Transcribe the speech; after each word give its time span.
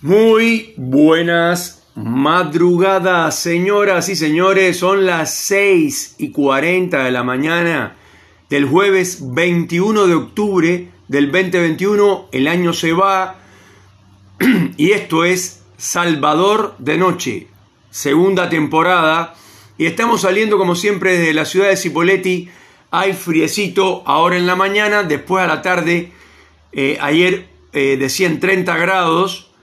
Muy 0.00 0.74
buenas 0.76 1.86
madrugadas, 1.94 3.38
señoras 3.38 4.08
y 4.08 4.16
señores. 4.16 4.78
Son 4.78 5.06
las 5.06 5.32
6 5.34 6.16
y 6.18 6.30
40 6.30 7.04
de 7.04 7.10
la 7.10 7.22
mañana 7.22 7.96
del 8.50 8.66
jueves 8.66 9.32
21 9.32 10.06
de 10.06 10.14
octubre 10.14 10.88
del 11.08 11.32
2021. 11.32 12.28
El 12.32 12.48
año 12.48 12.72
se 12.72 12.92
va 12.92 13.36
y 14.76 14.90
esto 14.90 15.24
es 15.24 15.62
Salvador 15.78 16.74
de 16.78 16.98
Noche, 16.98 17.46
segunda 17.90 18.50
temporada. 18.50 19.34
Y 19.78 19.86
estamos 19.86 20.20
saliendo 20.20 20.58
como 20.58 20.74
siempre 20.74 21.18
desde 21.18 21.32
la 21.32 21.46
ciudad 21.46 21.68
de 21.68 21.76
Cipolletti. 21.76 22.50
Hay 22.90 23.12
friecito 23.14 24.02
ahora 24.06 24.36
en 24.36 24.46
la 24.46 24.54
mañana, 24.54 25.02
después 25.02 25.42
a 25.42 25.46
la 25.46 25.62
tarde. 25.62 26.12
Eh, 26.72 26.98
ayer 27.00 27.48
eh, 27.72 27.96
de 27.96 28.08
130 28.08 28.76
grados. 28.76 29.53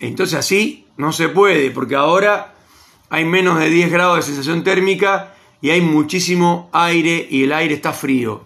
Entonces 0.00 0.38
así 0.38 0.86
no 0.96 1.12
se 1.12 1.28
puede, 1.28 1.70
porque 1.70 1.94
ahora 1.94 2.54
hay 3.10 3.24
menos 3.24 3.58
de 3.58 3.68
10 3.68 3.92
grados 3.92 4.16
de 4.16 4.22
sensación 4.22 4.64
térmica 4.64 5.34
y 5.60 5.70
hay 5.70 5.82
muchísimo 5.82 6.70
aire 6.72 7.26
y 7.30 7.44
el 7.44 7.52
aire 7.52 7.74
está 7.74 7.92
frío. 7.92 8.44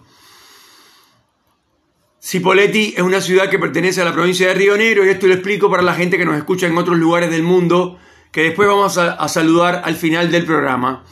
Cipolletti 2.21 2.95
es 2.97 3.03
una 3.03 3.21
ciudad 3.21 3.49
que 3.49 3.59
pertenece 3.59 4.01
a 4.01 4.05
la 4.05 4.13
provincia 4.13 4.47
de 4.47 4.55
Río 4.55 4.75
Negro 4.75 5.05
y 5.05 5.09
esto 5.09 5.27
lo 5.27 5.35
explico 5.35 5.69
para 5.69 5.83
la 5.83 5.93
gente 5.93 6.17
que 6.17 6.25
nos 6.25 6.35
escucha 6.35 6.65
en 6.65 6.77
otros 6.77 6.97
lugares 6.97 7.29
del 7.29 7.43
mundo, 7.43 7.99
que 8.31 8.43
después 8.43 8.67
vamos 8.67 8.97
a, 8.97 9.27
saludar 9.27 9.83
al 9.85 9.95
final 9.95 10.31
del 10.31 10.43
programa. 10.43 11.03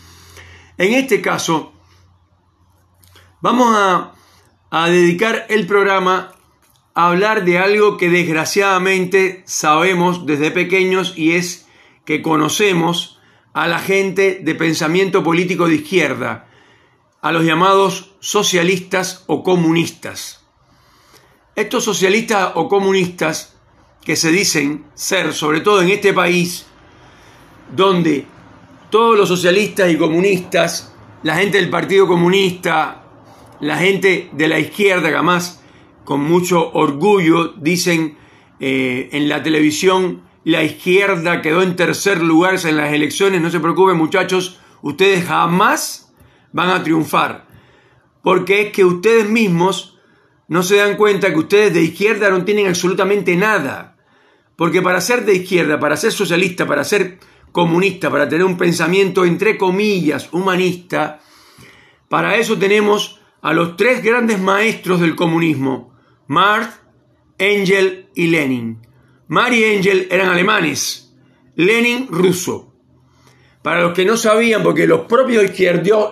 En 0.77 0.93
este 0.93 1.21
caso, 1.21 1.73
vamos 3.41 3.75
a, 3.77 4.13
a 4.71 4.89
dedicar 4.89 5.45
el 5.49 5.67
programa 5.67 6.33
hablar 6.93 7.43
de 7.45 7.57
algo 7.57 7.97
que 7.97 8.09
desgraciadamente 8.09 9.43
sabemos 9.45 10.25
desde 10.25 10.51
pequeños 10.51 11.13
y 11.17 11.33
es 11.33 11.67
que 12.05 12.21
conocemos 12.21 13.19
a 13.53 13.67
la 13.67 13.79
gente 13.79 14.39
de 14.41 14.55
pensamiento 14.55 15.23
político 15.23 15.67
de 15.67 15.75
izquierda, 15.75 16.47
a 17.21 17.31
los 17.31 17.45
llamados 17.45 18.15
socialistas 18.19 19.23
o 19.27 19.43
comunistas. 19.43 20.45
Estos 21.55 21.83
socialistas 21.83 22.51
o 22.55 22.67
comunistas 22.67 23.55
que 24.03 24.15
se 24.15 24.31
dicen 24.31 24.85
ser, 24.95 25.33
sobre 25.33 25.61
todo 25.61 25.81
en 25.81 25.89
este 25.89 26.13
país, 26.13 26.65
donde 27.73 28.25
todos 28.89 29.17
los 29.17 29.29
socialistas 29.29 29.91
y 29.91 29.97
comunistas, 29.97 30.93
la 31.23 31.35
gente 31.35 31.57
del 31.57 31.69
Partido 31.69 32.07
Comunista, 32.07 33.03
la 33.61 33.77
gente 33.77 34.29
de 34.33 34.47
la 34.47 34.59
izquierda 34.59 35.09
que 35.09 35.21
más 35.21 35.62
con 36.03 36.21
mucho 36.21 36.71
orgullo 36.73 37.53
dicen 37.57 38.17
eh, 38.59 39.09
en 39.11 39.29
la 39.29 39.43
televisión, 39.43 40.23
la 40.43 40.63
izquierda 40.63 41.41
quedó 41.41 41.61
en 41.61 41.75
tercer 41.75 42.21
lugar 42.21 42.55
en 42.65 42.77
las 42.77 42.93
elecciones, 42.93 43.41
no 43.41 43.49
se 43.49 43.59
preocupen 43.59 43.97
muchachos, 43.97 44.59
ustedes 44.81 45.25
jamás 45.25 46.13
van 46.51 46.69
a 46.69 46.83
triunfar, 46.83 47.47
porque 48.21 48.61
es 48.61 48.71
que 48.71 48.85
ustedes 48.85 49.29
mismos 49.29 49.99
no 50.47 50.61
se 50.63 50.77
dan 50.77 50.97
cuenta 50.97 51.31
que 51.31 51.39
ustedes 51.39 51.73
de 51.73 51.81
izquierda 51.81 52.29
no 52.29 52.43
tienen 52.43 52.67
absolutamente 52.67 53.35
nada, 53.35 53.97
porque 54.55 54.81
para 54.81 55.01
ser 55.01 55.25
de 55.25 55.35
izquierda, 55.35 55.79
para 55.79 55.97
ser 55.97 56.11
socialista, 56.11 56.67
para 56.67 56.83
ser 56.83 57.19
comunista, 57.51 58.11
para 58.11 58.27
tener 58.27 58.45
un 58.45 58.57
pensamiento 58.57 59.25
entre 59.25 59.57
comillas 59.57 60.29
humanista, 60.31 61.21
para 62.09 62.35
eso 62.35 62.57
tenemos 62.57 63.21
a 63.41 63.53
los 63.53 63.75
tres 63.77 64.03
grandes 64.03 64.39
maestros 64.39 64.99
del 64.99 65.15
comunismo, 65.15 65.92
Marx, 66.27 66.79
Engel 67.37 68.09
y 68.15 68.27
Lenin. 68.27 68.79
Marx 69.27 69.55
y 69.55 69.63
Engel 69.63 70.07
eran 70.11 70.29
alemanes, 70.29 71.13
Lenin 71.55 72.07
ruso. 72.09 72.73
Para 73.61 73.81
los 73.81 73.93
que 73.93 74.05
no 74.05 74.17
sabían, 74.17 74.61
porque 74.61 74.87
los 74.87 75.01
propios 75.01 75.43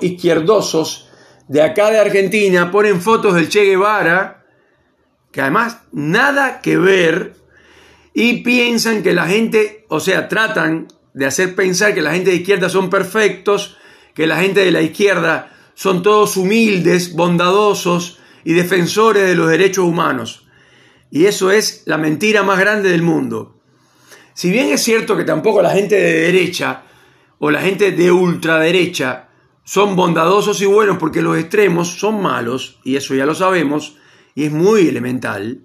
izquierdosos 0.01 1.09
de 1.47 1.61
acá 1.61 1.91
de 1.91 1.99
Argentina 1.99 2.71
ponen 2.71 3.01
fotos 3.01 3.35
del 3.35 3.49
Che 3.49 3.65
Guevara, 3.65 4.45
que 5.31 5.41
además 5.41 5.79
nada 5.91 6.61
que 6.61 6.77
ver, 6.77 7.35
y 8.13 8.37
piensan 8.37 9.03
que 9.03 9.13
la 9.13 9.27
gente, 9.27 9.85
o 9.89 9.99
sea, 9.99 10.27
tratan 10.27 10.87
de 11.13 11.25
hacer 11.25 11.55
pensar 11.55 11.93
que 11.93 12.01
la 12.01 12.13
gente 12.13 12.29
de 12.29 12.37
izquierda 12.37 12.69
son 12.69 12.89
perfectos, 12.89 13.77
que 14.13 14.27
la 14.27 14.37
gente 14.37 14.61
de 14.61 14.71
la 14.71 14.81
izquierda 14.81 15.51
son 15.73 16.03
todos 16.03 16.37
humildes, 16.37 17.13
bondadosos, 17.13 18.20
y 18.43 18.53
defensores 18.53 19.27
de 19.27 19.35
los 19.35 19.49
derechos 19.49 19.85
humanos. 19.85 20.47
Y 21.09 21.25
eso 21.25 21.51
es 21.51 21.83
la 21.85 21.97
mentira 21.97 22.43
más 22.43 22.59
grande 22.59 22.89
del 22.89 23.01
mundo. 23.01 23.61
Si 24.33 24.49
bien 24.49 24.69
es 24.69 24.81
cierto 24.83 25.17
que 25.17 25.23
tampoco 25.23 25.61
la 25.61 25.71
gente 25.71 25.95
de 25.95 26.21
derecha 26.21 26.83
o 27.39 27.51
la 27.51 27.61
gente 27.61 27.91
de 27.91 28.11
ultraderecha 28.11 29.29
son 29.63 29.95
bondadosos 29.95 30.61
y 30.61 30.65
buenos 30.65 30.97
porque 30.97 31.21
los 31.21 31.37
extremos 31.37 31.99
son 31.99 32.21
malos, 32.21 32.79
y 32.83 32.95
eso 32.95 33.13
ya 33.13 33.25
lo 33.25 33.35
sabemos, 33.35 33.97
y 34.35 34.45
es 34.45 34.51
muy 34.51 34.87
elemental, 34.87 35.59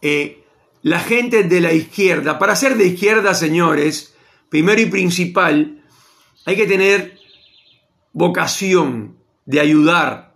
eh, 0.00 0.44
la 0.82 0.98
gente 0.98 1.44
de 1.44 1.60
la 1.60 1.72
izquierda, 1.72 2.38
para 2.38 2.56
ser 2.56 2.76
de 2.76 2.86
izquierda, 2.86 3.34
señores, 3.34 4.16
primero 4.48 4.80
y 4.80 4.86
principal, 4.86 5.82
hay 6.44 6.56
que 6.56 6.66
tener 6.66 7.18
vocación 8.12 9.16
de 9.46 9.60
ayudar, 9.60 10.31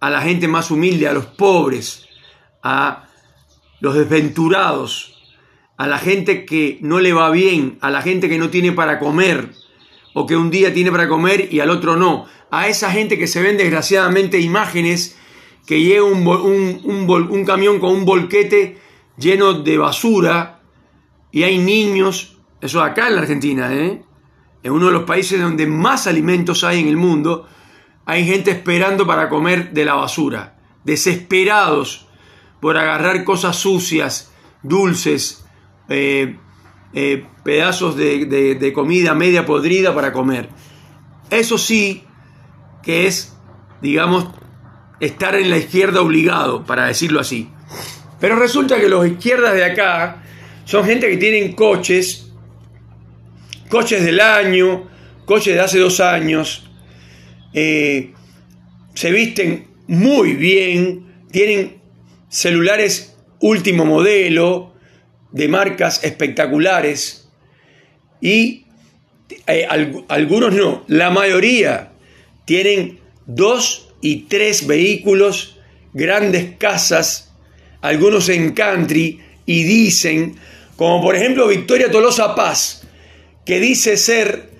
a 0.00 0.10
la 0.10 0.20
gente 0.20 0.48
más 0.48 0.70
humilde, 0.70 1.08
a 1.08 1.12
los 1.12 1.26
pobres, 1.26 2.06
a 2.62 3.08
los 3.80 3.94
desventurados, 3.94 5.18
a 5.76 5.86
la 5.86 5.98
gente 5.98 6.44
que 6.44 6.78
no 6.82 7.00
le 7.00 7.12
va 7.12 7.30
bien, 7.30 7.78
a 7.80 7.90
la 7.90 8.02
gente 8.02 8.28
que 8.28 8.38
no 8.38 8.50
tiene 8.50 8.72
para 8.72 8.98
comer, 8.98 9.52
o 10.14 10.26
que 10.26 10.36
un 10.36 10.50
día 10.50 10.74
tiene 10.74 10.90
para 10.90 11.08
comer 11.08 11.48
y 11.52 11.60
al 11.60 11.70
otro 11.70 11.96
no, 11.96 12.26
a 12.50 12.68
esa 12.68 12.90
gente 12.90 13.18
que 13.18 13.26
se 13.26 13.42
ven 13.42 13.56
desgraciadamente 13.56 14.40
imágenes 14.40 15.16
que 15.66 15.82
llega 15.82 16.02
un, 16.02 16.26
un, 16.26 17.44
camión 17.44 17.78
con 17.78 17.90
un 17.90 18.04
volquete 18.04 18.78
lleno 19.18 19.52
de 19.52 19.78
basura 19.78 20.62
y 21.30 21.42
hay 21.42 21.58
niños, 21.58 22.38
eso 22.60 22.82
acá 22.82 23.08
en 23.08 23.16
la 23.16 23.20
Argentina, 23.20 23.72
¿eh? 23.74 24.02
en 24.62 24.72
uno 24.72 24.86
de 24.86 24.92
los 24.92 25.02
países 25.04 25.40
donde 25.40 25.66
más 25.66 26.06
alimentos 26.06 26.64
hay 26.64 26.80
en 26.80 26.88
el 26.88 26.96
mundo, 26.96 27.46
hay 28.08 28.24
gente 28.24 28.50
esperando 28.50 29.06
para 29.06 29.28
comer 29.28 29.72
de 29.72 29.84
la 29.84 29.92
basura, 29.92 30.56
desesperados 30.82 32.08
por 32.58 32.78
agarrar 32.78 33.22
cosas 33.22 33.56
sucias, 33.56 34.32
dulces, 34.62 35.44
eh, 35.90 36.38
eh, 36.94 37.26
pedazos 37.44 37.96
de, 37.96 38.72
comida 38.74 39.12
media 39.12 39.44
podrida 39.44 39.94
para 39.94 40.14
comer. 40.14 40.48
Eso 41.28 41.58
sí 41.58 42.02
que 42.82 43.06
es, 43.06 43.36
digamos, 43.82 44.28
estar 45.00 45.34
en 45.34 45.50
la 45.50 45.58
izquierda 45.58 46.00
obligado, 46.00 46.64
para 46.64 46.86
decirlo 46.86 47.20
así. 47.20 47.50
Pero 48.18 48.36
resulta 48.36 48.80
que 48.80 48.88
los 48.88 49.06
izquierdas 49.06 49.52
de 49.52 49.66
acá 49.66 50.22
son 50.64 50.86
gente 50.86 51.10
que 51.10 51.18
tienen 51.18 51.52
coches, 51.52 52.32
coches 53.68 54.02
del 54.02 54.20
año, 54.20 54.88
coches 55.26 55.56
de 55.56 55.60
hace 55.60 55.78
dos 55.78 56.00
años, 56.00 56.67
eh, 57.52 58.12
se 58.94 59.10
visten 59.10 59.66
muy 59.86 60.34
bien, 60.34 61.06
tienen 61.30 61.78
celulares 62.28 63.16
último 63.40 63.84
modelo, 63.84 64.74
de 65.32 65.48
marcas 65.48 66.02
espectaculares, 66.04 67.28
y 68.20 68.64
eh, 69.46 69.66
algunos 70.08 70.54
no, 70.54 70.84
la 70.88 71.10
mayoría 71.10 71.92
tienen 72.44 72.98
dos 73.26 73.90
y 74.00 74.22
tres 74.22 74.66
vehículos, 74.66 75.58
grandes 75.92 76.56
casas, 76.56 77.32
algunos 77.80 78.28
en 78.28 78.52
country, 78.52 79.20
y 79.46 79.62
dicen, 79.64 80.36
como 80.76 81.02
por 81.02 81.16
ejemplo 81.16 81.48
Victoria 81.48 81.90
Tolosa 81.90 82.34
Paz, 82.34 82.82
que 83.44 83.60
dice 83.60 83.96
ser 83.96 84.50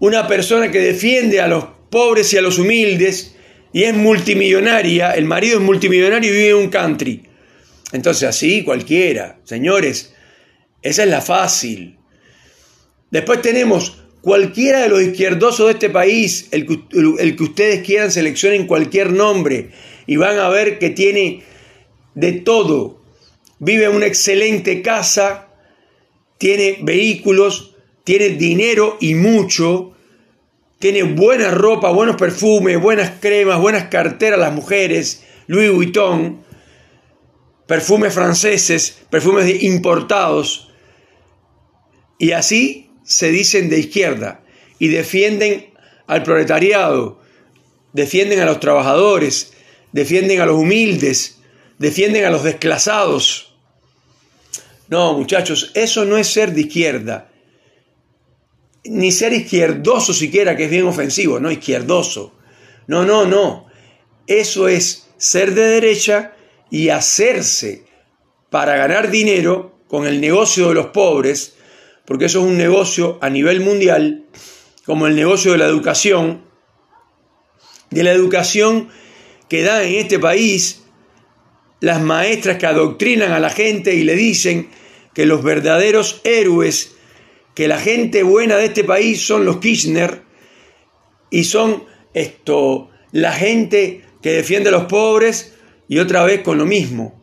una 0.00 0.26
persona 0.26 0.70
que 0.70 0.80
defiende 0.80 1.40
a 1.40 1.46
los 1.46 1.64
pobres 1.92 2.32
y 2.32 2.38
a 2.38 2.42
los 2.42 2.58
humildes, 2.58 3.36
y 3.72 3.84
es 3.84 3.94
multimillonaria, 3.94 5.12
el 5.12 5.26
marido 5.26 5.58
es 5.58 5.62
multimillonario 5.62 6.30
y 6.30 6.36
vive 6.36 6.50
en 6.50 6.56
un 6.56 6.68
country. 6.70 7.22
Entonces 7.92 8.28
así 8.28 8.64
cualquiera, 8.64 9.38
señores, 9.44 10.14
esa 10.80 11.04
es 11.04 11.08
la 11.10 11.20
fácil. 11.20 11.98
Después 13.10 13.42
tenemos 13.42 13.98
cualquiera 14.22 14.80
de 14.80 14.88
los 14.88 15.02
izquierdosos 15.02 15.66
de 15.66 15.72
este 15.72 15.90
país, 15.90 16.48
el 16.50 16.66
que, 16.66 16.80
el 17.18 17.36
que 17.36 17.42
ustedes 17.42 17.84
quieran, 17.84 18.10
seleccionen 18.10 18.66
cualquier 18.66 19.12
nombre 19.12 19.70
y 20.06 20.16
van 20.16 20.38
a 20.38 20.48
ver 20.48 20.78
que 20.78 20.88
tiene 20.88 21.42
de 22.14 22.32
todo. 22.32 23.02
Vive 23.58 23.84
en 23.84 23.92
una 23.92 24.06
excelente 24.06 24.80
casa, 24.80 25.48
tiene 26.38 26.78
vehículos, 26.80 27.76
tiene 28.04 28.30
dinero 28.30 28.96
y 28.98 29.14
mucho, 29.14 29.91
tiene 30.82 31.04
buena 31.04 31.52
ropa, 31.52 31.92
buenos 31.92 32.16
perfumes, 32.16 32.80
buenas 32.80 33.12
cremas, 33.20 33.60
buenas 33.60 33.84
carteras 33.84 34.36
las 34.36 34.52
mujeres, 34.52 35.22
Louis 35.46 35.70
Vuitton, 35.70 36.42
perfumes 37.68 38.12
franceses, 38.12 38.98
perfumes 39.08 39.62
importados, 39.62 40.72
Y 42.18 42.32
así 42.32 42.90
se 43.04 43.30
dicen 43.30 43.68
de 43.68 43.78
izquierda. 43.78 44.42
Y 44.80 44.88
defienden 44.88 45.72
al 46.08 46.24
proletariado, 46.24 47.20
defienden 47.92 48.40
a 48.40 48.44
los 48.44 48.58
trabajadores, 48.58 49.52
defienden 49.92 50.40
a 50.40 50.46
los 50.46 50.58
humildes, 50.58 51.38
defienden 51.78 52.24
a 52.24 52.30
los 52.30 52.42
desclasados. 52.42 53.54
No, 54.88 55.14
muchachos, 55.14 55.70
eso 55.74 56.04
no 56.04 56.16
es 56.16 56.26
ser 56.26 56.52
de 56.52 56.62
izquierda. 56.62 57.31
Ni 58.84 59.12
ser 59.12 59.32
izquierdoso 59.32 60.12
siquiera, 60.12 60.56
que 60.56 60.64
es 60.64 60.70
bien 60.70 60.86
ofensivo, 60.86 61.38
no 61.38 61.50
izquierdoso. 61.50 62.34
No, 62.86 63.04
no, 63.04 63.26
no. 63.26 63.66
Eso 64.26 64.68
es 64.68 65.08
ser 65.16 65.54
de 65.54 65.62
derecha 65.62 66.34
y 66.70 66.88
hacerse 66.88 67.84
para 68.50 68.76
ganar 68.76 69.10
dinero 69.10 69.78
con 69.88 70.06
el 70.06 70.20
negocio 70.20 70.68
de 70.68 70.74
los 70.74 70.86
pobres, 70.86 71.54
porque 72.04 72.24
eso 72.24 72.40
es 72.40 72.46
un 72.46 72.56
negocio 72.56 73.18
a 73.20 73.30
nivel 73.30 73.60
mundial, 73.60 74.24
como 74.84 75.06
el 75.06 75.14
negocio 75.14 75.52
de 75.52 75.58
la 75.58 75.66
educación, 75.66 76.44
de 77.90 78.02
la 78.02 78.12
educación 78.12 78.88
que 79.48 79.62
dan 79.62 79.82
en 79.84 79.94
este 79.96 80.18
país 80.18 80.82
las 81.80 82.00
maestras 82.00 82.58
que 82.58 82.66
adoctrinan 82.66 83.32
a 83.32 83.40
la 83.40 83.50
gente 83.50 83.94
y 83.94 84.04
le 84.04 84.14
dicen 84.14 84.70
que 85.14 85.26
los 85.26 85.42
verdaderos 85.42 86.20
héroes, 86.24 86.94
que 87.54 87.68
la 87.68 87.78
gente 87.78 88.22
buena 88.22 88.56
de 88.56 88.66
este 88.66 88.84
país 88.84 89.20
son 89.20 89.44
los 89.44 89.58
Kirchner 89.58 90.22
y 91.30 91.44
son 91.44 91.84
esto, 92.14 92.90
la 93.10 93.32
gente 93.32 94.02
que 94.22 94.32
defiende 94.32 94.68
a 94.68 94.72
los 94.72 94.84
pobres 94.84 95.54
y 95.88 95.98
otra 95.98 96.24
vez 96.24 96.40
con 96.42 96.58
lo 96.58 96.66
mismo. 96.66 97.20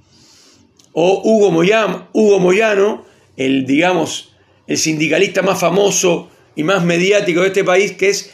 O 0.93 1.21
Hugo 1.23 1.51
Moyano, 1.51 2.09
Hugo 2.13 2.39
Moyano 2.39 3.05
el 3.39 3.65
digamos 3.65 4.35
el 4.67 4.77
sindicalista 4.77 5.41
más 5.41 5.59
famoso 5.59 6.29
y 6.55 6.63
más 6.63 6.83
mediático 6.83 7.41
de 7.41 7.47
este 7.47 7.63
país, 7.63 7.93
que 7.93 8.09
es 8.09 8.31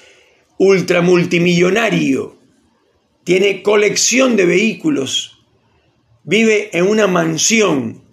ultramultimillonario, 0.58 2.36
tiene 3.24 3.64
colección 3.64 4.36
de 4.36 4.46
vehículos, 4.46 5.46
vive 6.24 6.72
en 6.74 6.88
una 6.88 7.08
mansión, 7.08 8.04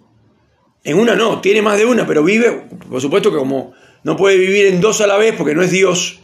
en 0.83 0.97
una 0.97 1.15
no, 1.15 1.39
tiene 1.41 1.61
más 1.61 1.77
de 1.77 1.85
una, 1.85 2.05
pero 2.05 2.23
vive, 2.23 2.67
por 2.89 3.01
supuesto 3.01 3.31
que 3.31 3.37
como 3.37 3.73
no 4.03 4.17
puede 4.17 4.37
vivir 4.37 4.65
en 4.67 4.81
dos 4.81 4.99
a 5.01 5.07
la 5.07 5.17
vez 5.17 5.33
porque 5.37 5.55
no 5.55 5.61
es 5.61 5.71
Dios, 5.71 6.19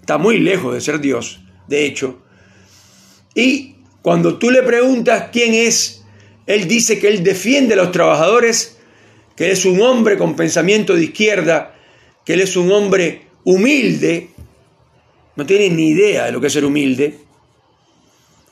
está 0.00 0.18
muy 0.18 0.38
lejos 0.38 0.74
de 0.74 0.80
ser 0.80 1.00
Dios, 1.00 1.40
de 1.68 1.86
hecho. 1.86 2.22
Y 3.34 3.76
cuando 4.02 4.38
tú 4.38 4.50
le 4.50 4.62
preguntas 4.62 5.28
quién 5.32 5.54
es, 5.54 6.04
él 6.46 6.66
dice 6.66 6.98
que 6.98 7.08
él 7.08 7.22
defiende 7.22 7.74
a 7.74 7.76
los 7.76 7.92
trabajadores, 7.92 8.78
que 9.36 9.46
él 9.46 9.52
es 9.52 9.64
un 9.64 9.80
hombre 9.80 10.18
con 10.18 10.34
pensamiento 10.34 10.94
de 10.94 11.04
izquierda, 11.04 11.76
que 12.24 12.32
él 12.32 12.40
es 12.40 12.56
un 12.56 12.72
hombre 12.72 13.28
humilde, 13.44 14.30
no 15.36 15.46
tiene 15.46 15.70
ni 15.70 15.90
idea 15.90 16.26
de 16.26 16.32
lo 16.32 16.40
que 16.40 16.48
es 16.48 16.52
ser 16.52 16.64
humilde. 16.64 17.18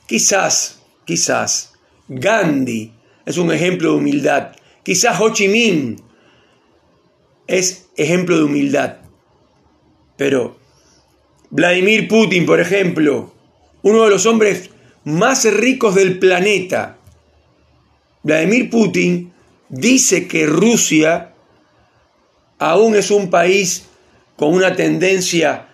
Quizás, 0.06 0.80
quizás, 1.04 1.72
Gandhi 2.06 2.92
es 3.26 3.36
un 3.36 3.52
ejemplo 3.52 3.90
de 3.90 3.96
humildad. 3.96 4.52
Quizás 4.88 5.20
Ho 5.20 5.34
Chi 5.34 5.48
Minh 5.48 6.00
es 7.46 7.90
ejemplo 7.94 8.38
de 8.38 8.44
humildad. 8.44 8.96
Pero 10.16 10.56
Vladimir 11.50 12.08
Putin, 12.08 12.46
por 12.46 12.58
ejemplo, 12.58 13.34
uno 13.82 14.04
de 14.04 14.08
los 14.08 14.24
hombres 14.24 14.70
más 15.04 15.44
ricos 15.44 15.94
del 15.94 16.18
planeta, 16.18 16.96
Vladimir 18.22 18.70
Putin 18.70 19.30
dice 19.68 20.26
que 20.26 20.46
Rusia 20.46 21.34
aún 22.58 22.96
es 22.96 23.10
un 23.10 23.28
país 23.28 23.88
con 24.36 24.54
una 24.54 24.74
tendencia 24.74 25.68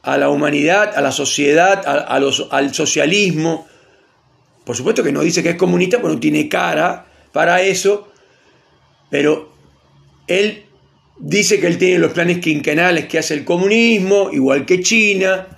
a 0.00 0.16
la 0.16 0.30
humanidad, 0.30 0.96
a 0.96 1.02
la 1.02 1.12
sociedad, 1.12 1.82
al 1.86 2.72
socialismo. 2.74 3.66
Por 4.64 4.74
supuesto 4.74 5.02
que 5.02 5.12
no 5.12 5.20
dice 5.20 5.42
que 5.42 5.50
es 5.50 5.56
comunista, 5.56 6.00
porque 6.00 6.14
no 6.14 6.20
tiene 6.20 6.48
cara 6.48 7.06
para 7.32 7.60
eso, 7.60 8.12
pero 9.10 9.52
él 10.26 10.64
dice 11.18 11.60
que 11.60 11.66
él 11.66 11.78
tiene 11.78 11.98
los 11.98 12.12
planes 12.12 12.38
quinquenales 12.38 13.06
que 13.06 13.18
hace 13.18 13.34
el 13.34 13.44
comunismo, 13.44 14.30
igual 14.32 14.66
que 14.66 14.80
China. 14.80 15.48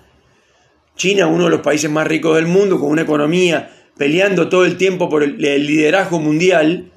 China, 0.96 1.26
uno 1.28 1.44
de 1.44 1.50
los 1.50 1.60
países 1.60 1.90
más 1.90 2.06
ricos 2.06 2.36
del 2.36 2.46
mundo, 2.46 2.78
con 2.78 2.90
una 2.90 3.02
economía 3.02 3.74
peleando 3.98 4.48
todo 4.48 4.64
el 4.64 4.76
tiempo 4.76 5.10
por 5.10 5.24
el, 5.24 5.36
liderazgo 5.38 6.20
mundial, 6.20 6.92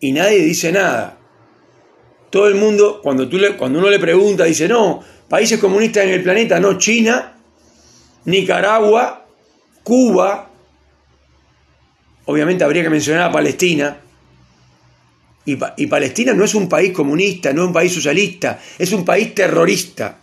y 0.00 0.12
nadie 0.12 0.38
dice 0.38 0.72
nada. 0.72 1.18
Todo 2.30 2.48
el 2.48 2.54
mundo, 2.54 3.00
cuando, 3.02 3.28
tú 3.28 3.38
cuando 3.58 3.78
uno 3.78 3.90
le 3.90 3.98
pregunta, 3.98 4.44
dice, 4.44 4.66
no, 4.66 5.02
países 5.28 5.60
comunistas 5.60 6.04
en 6.04 6.10
el 6.10 6.22
planeta, 6.22 6.58
no 6.58 6.78
China, 6.78 7.36
Nicaragua, 8.24 9.26
Cuba, 9.82 10.50
obviamente 12.24 12.64
habría 12.64 12.82
que 12.82 12.90
mencionar 12.90 13.28
a 13.28 13.32
Palestina, 13.32 13.98
y, 15.46 15.86
Palestina 15.86 16.34
no 16.34 16.44
es 16.44 16.54
un 16.54 16.68
país 16.68 16.92
comunista, 16.92 17.52
no 17.52 17.62
es 17.62 17.66
un 17.68 17.72
país 17.72 17.92
socialista, 17.92 18.60
es 18.78 18.92
un 18.92 19.04
país 19.04 19.34
terrorista. 19.34 20.20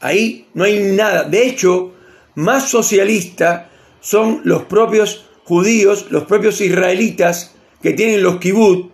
Ahí 0.00 0.48
no 0.54 0.64
hay 0.64 0.80
nada. 0.92 1.22
De 1.22 1.46
hecho, 1.46 1.94
más 2.34 2.68
socialista 2.68 3.70
son 4.00 4.40
los 4.44 4.64
propios 4.64 5.26
judíos, 5.44 6.06
los 6.10 6.24
propios 6.24 6.60
israelitas 6.60 7.54
que 7.80 7.92
tienen 7.92 8.22
los 8.22 8.38
kibbutz, 8.38 8.90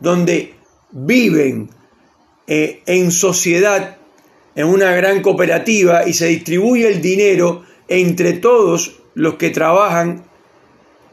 donde 0.00 0.54
viven 0.90 1.70
eh, 2.48 2.82
en 2.86 3.12
sociedad 3.12 3.98
en 4.56 4.66
una 4.66 4.90
gran 4.92 5.22
cooperativa 5.22 6.08
y 6.08 6.14
se 6.14 6.26
distribuye 6.26 6.88
el 6.88 7.00
dinero 7.00 7.62
entre 7.86 8.32
todos 8.32 9.00
los 9.14 9.34
que 9.34 9.50
trabajan, 9.50 10.24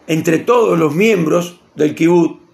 entre 0.07 0.39
todos 0.39 0.79
los 0.79 0.95
miembros 0.95 1.61
del 1.75 1.93
kibut. 1.93 2.44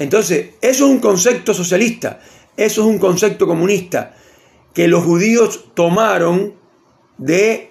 Entonces, 0.00 0.54
eso 0.62 0.86
es 0.86 0.90
un 0.90 0.98
concepto 0.98 1.52
socialista, 1.52 2.20
eso 2.56 2.80
es 2.80 2.86
un 2.86 2.98
concepto 2.98 3.46
comunista 3.46 4.14
que 4.72 4.88
los 4.88 5.04
judíos 5.04 5.66
tomaron 5.74 6.54
de, 7.18 7.70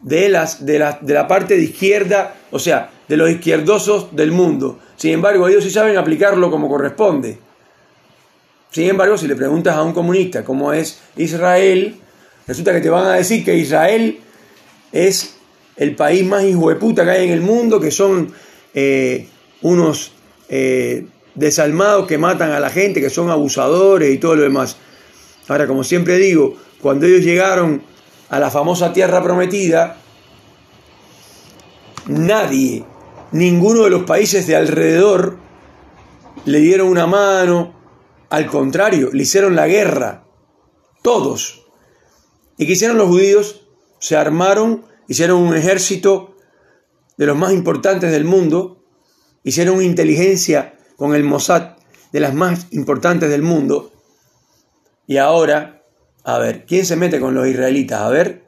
de, 0.00 0.28
las, 0.28 0.66
de, 0.66 0.80
la, 0.80 0.98
de 1.00 1.14
la 1.14 1.28
parte 1.28 1.56
de 1.56 1.62
izquierda, 1.62 2.34
o 2.50 2.58
sea, 2.58 2.90
de 3.06 3.16
los 3.16 3.30
izquierdosos 3.30 4.14
del 4.16 4.32
mundo. 4.32 4.80
Sin 4.96 5.12
embargo, 5.12 5.46
ellos 5.46 5.62
sí 5.62 5.70
saben 5.70 5.96
aplicarlo 5.96 6.50
como 6.50 6.68
corresponde. 6.68 7.38
Sin 8.72 8.90
embargo, 8.90 9.16
si 9.16 9.28
le 9.28 9.36
preguntas 9.36 9.76
a 9.76 9.84
un 9.84 9.92
comunista 9.92 10.42
cómo 10.42 10.72
es 10.72 11.00
Israel, 11.16 11.94
resulta 12.48 12.72
que 12.72 12.80
te 12.80 12.90
van 12.90 13.06
a 13.06 13.12
decir 13.12 13.44
que 13.44 13.54
Israel 13.54 14.18
es 14.90 15.36
el 15.76 15.94
país 15.94 16.26
más 16.26 16.42
hijo 16.42 16.70
de 16.70 16.74
puta 16.74 17.04
que 17.04 17.10
hay 17.10 17.26
en 17.26 17.32
el 17.32 17.40
mundo, 17.40 17.78
que 17.78 17.92
son 17.92 18.32
eh, 18.74 19.28
unos 19.62 20.10
eh, 20.48 21.06
desalmados 21.36 22.06
que 22.06 22.18
matan 22.18 22.50
a 22.52 22.60
la 22.60 22.70
gente, 22.70 23.00
que 23.00 23.10
son 23.10 23.30
abusadores 23.30 24.12
y 24.12 24.18
todo 24.18 24.36
lo 24.36 24.42
demás. 24.42 24.76
Ahora, 25.48 25.66
como 25.66 25.84
siempre 25.84 26.16
digo, 26.16 26.56
cuando 26.80 27.06
ellos 27.06 27.22
llegaron 27.22 27.82
a 28.28 28.40
la 28.40 28.50
famosa 28.50 28.92
tierra 28.92 29.22
prometida, 29.22 29.98
nadie, 32.08 32.84
ninguno 33.32 33.84
de 33.84 33.90
los 33.90 34.02
países 34.04 34.46
de 34.46 34.56
alrededor 34.56 35.38
le 36.44 36.58
dieron 36.58 36.88
una 36.88 37.06
mano, 37.06 37.74
al 38.30 38.46
contrario, 38.46 39.10
le 39.12 39.22
hicieron 39.22 39.54
la 39.54 39.68
guerra, 39.68 40.24
todos. 41.02 41.66
¿Y 42.56 42.66
qué 42.66 42.72
hicieron 42.72 42.98
los 42.98 43.08
judíos? 43.08 43.66
Se 44.00 44.16
armaron, 44.16 44.84
hicieron 45.06 45.42
un 45.42 45.54
ejército 45.54 46.34
de 47.16 47.26
los 47.26 47.36
más 47.36 47.52
importantes 47.52 48.10
del 48.10 48.24
mundo, 48.24 48.84
hicieron 49.44 49.82
inteligencia 49.82 50.75
con 50.96 51.14
el 51.14 51.24
Mossad 51.24 51.76
de 52.12 52.20
las 52.20 52.34
más 52.34 52.66
importantes 52.70 53.30
del 53.30 53.42
mundo. 53.42 53.92
Y 55.06 55.18
ahora, 55.18 55.82
a 56.24 56.38
ver, 56.38 56.64
¿quién 56.66 56.84
se 56.84 56.96
mete 56.96 57.20
con 57.20 57.34
los 57.34 57.46
israelitas? 57.46 58.00
A 58.00 58.08
ver, 58.08 58.44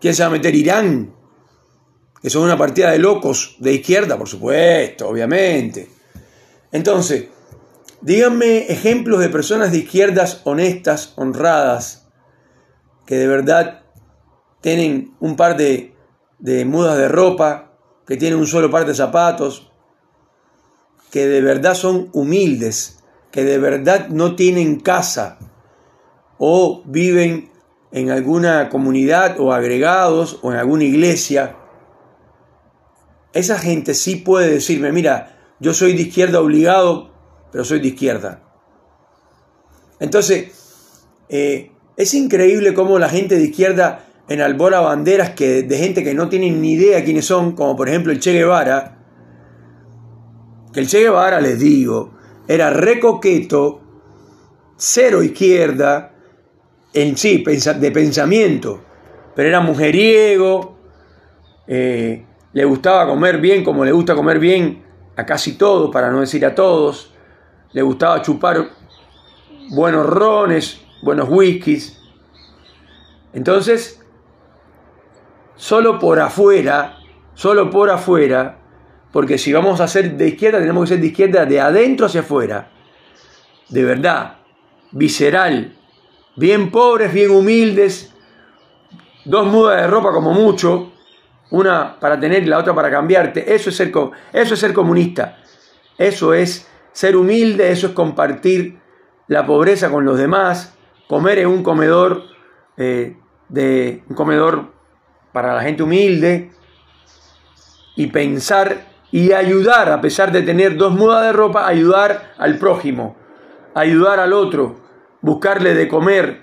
¿quién 0.00 0.14
se 0.14 0.22
va 0.22 0.28
a 0.28 0.32
meter? 0.32 0.54
Irán, 0.54 1.14
que 2.22 2.30
son 2.30 2.44
una 2.44 2.56
partida 2.56 2.90
de 2.90 2.98
locos 2.98 3.56
de 3.58 3.74
izquierda, 3.74 4.16
por 4.16 4.28
supuesto, 4.28 5.08
obviamente. 5.08 5.88
Entonces, 6.72 7.24
Díganme 8.02 8.72
ejemplos 8.72 9.20
de 9.20 9.28
personas 9.28 9.72
de 9.72 9.78
izquierdas 9.78 10.40
honestas, 10.44 11.12
honradas, 11.16 12.08
que 13.04 13.16
de 13.16 13.26
verdad 13.26 13.82
tienen 14.62 15.14
un 15.20 15.36
par 15.36 15.58
de, 15.58 15.94
mudas 16.64 16.96
de 16.96 17.08
ropa, 17.08 17.74
que 18.06 18.16
tienen 18.16 18.38
un 18.38 18.46
solo 18.46 18.70
par 18.70 18.86
de 18.86 18.94
zapatos, 18.94 19.69
que 21.10 21.26
de 21.26 21.40
verdad 21.40 21.74
son 21.74 22.08
humildes, 22.12 23.02
que 23.30 23.44
de 23.44 23.58
verdad 23.58 24.08
no 24.08 24.36
tienen 24.36 24.80
casa 24.80 25.38
o 26.38 26.82
viven 26.86 27.50
en 27.92 28.10
alguna 28.10 28.68
comunidad 28.68 29.38
o 29.40 29.52
agregados 29.52 30.38
o 30.42 30.52
en 30.52 30.58
alguna 30.58 30.84
iglesia. 30.84 31.56
Esa 33.32 33.58
gente 33.58 33.94
sí 33.94 34.16
puede 34.16 34.50
decirme, 34.50 34.92
mira, 34.92 35.38
yo 35.60 35.74
soy 35.74 35.94
de 35.94 36.02
izquierda 36.02 36.40
obligado 36.40 37.10
pero 37.50 37.64
soy 37.64 37.80
de 37.80 37.88
izquierda. 37.88 38.42
Entonces, 39.98 40.48
eh, 41.28 41.72
es 41.96 42.14
increíble 42.14 42.74
cómo 42.74 42.98
la 42.98 43.08
gente 43.08 43.36
de 43.36 43.44
izquierda 43.44 44.06
enalbora 44.28 44.80
banderas 44.80 45.30
que, 45.30 45.62
de 45.62 45.78
gente 45.78 46.04
que 46.04 46.14
no 46.14 46.28
tiene 46.28 46.50
ni 46.50 46.72
idea 46.72 47.04
quiénes 47.04 47.26
son, 47.26 47.52
como 47.52 47.76
por 47.76 47.88
ejemplo 47.88 48.12
el 48.12 48.20
Che 48.20 48.32
Guevara, 48.32 48.99
que 50.72 50.80
el 50.80 50.88
Che 50.88 51.00
Guevara, 51.00 51.40
les 51.40 51.58
digo, 51.58 52.12
era 52.46 52.70
recoqueto, 52.70 53.80
cero 54.76 55.22
izquierda, 55.22 56.12
en 56.92 57.16
sí, 57.16 57.44
de 57.44 57.90
pensamiento, 57.90 58.80
pero 59.34 59.48
era 59.48 59.60
mujeriego, 59.60 60.76
eh, 61.66 62.26
le 62.52 62.64
gustaba 62.64 63.06
comer 63.06 63.38
bien 63.38 63.62
como 63.62 63.84
le 63.84 63.92
gusta 63.92 64.14
comer 64.14 64.38
bien 64.38 64.84
a 65.16 65.24
casi 65.24 65.56
todos, 65.56 65.90
para 65.90 66.10
no 66.10 66.20
decir 66.20 66.44
a 66.44 66.54
todos, 66.54 67.14
le 67.72 67.82
gustaba 67.82 68.22
chupar 68.22 68.70
buenos 69.70 70.06
rones, 70.06 70.80
buenos 71.02 71.28
whiskies. 71.28 72.00
Entonces, 73.32 74.04
solo 75.54 75.98
por 75.98 76.18
afuera, 76.18 76.98
solo 77.34 77.70
por 77.70 77.90
afuera, 77.90 78.59
porque 79.12 79.38
si 79.38 79.52
vamos 79.52 79.80
a 79.80 79.88
ser 79.88 80.16
de 80.16 80.28
izquierda, 80.28 80.58
tenemos 80.58 80.84
que 80.84 80.94
ser 80.94 81.00
de 81.00 81.06
izquierda 81.08 81.44
de 81.44 81.60
adentro 81.60 82.06
hacia 82.06 82.20
afuera, 82.20 82.70
de 83.68 83.84
verdad, 83.84 84.38
visceral, 84.92 85.76
bien 86.36 86.70
pobres, 86.70 87.12
bien 87.12 87.30
humildes, 87.30 88.12
dos 89.24 89.46
mudas 89.46 89.82
de 89.82 89.86
ropa 89.86 90.12
como 90.12 90.32
mucho, 90.32 90.92
una 91.50 91.98
para 91.98 92.18
tener 92.18 92.42
y 92.42 92.46
la 92.46 92.58
otra 92.58 92.74
para 92.74 92.90
cambiarte. 92.90 93.54
Eso 93.54 93.70
es 93.70 93.76
ser, 93.76 93.92
eso 94.32 94.54
es 94.54 94.60
ser 94.60 94.72
comunista. 94.72 95.38
Eso 95.98 96.32
es 96.32 96.68
ser 96.92 97.16
humilde, 97.16 97.70
eso 97.70 97.88
es 97.88 97.92
compartir 97.92 98.78
la 99.26 99.46
pobreza 99.46 99.90
con 99.90 100.04
los 100.04 100.18
demás, 100.18 100.76
comer 101.08 101.40
en 101.40 101.48
un 101.48 101.62
comedor 101.62 102.24
eh, 102.76 103.16
de 103.48 104.02
un 104.08 104.16
comedor 104.16 104.72
para 105.32 105.54
la 105.54 105.62
gente 105.62 105.82
humilde. 105.82 106.52
Y 107.96 108.06
pensar 108.06 108.89
y 109.12 109.32
ayudar, 109.32 109.90
a 109.90 110.00
pesar 110.00 110.30
de 110.30 110.42
tener 110.42 110.76
dos 110.76 110.92
mudas 110.92 111.24
de 111.24 111.32
ropa, 111.32 111.66
ayudar 111.66 112.32
al 112.38 112.58
prójimo, 112.58 113.16
ayudar 113.74 114.20
al 114.20 114.32
otro, 114.32 114.80
buscarle 115.20 115.74
de 115.74 115.88
comer 115.88 116.42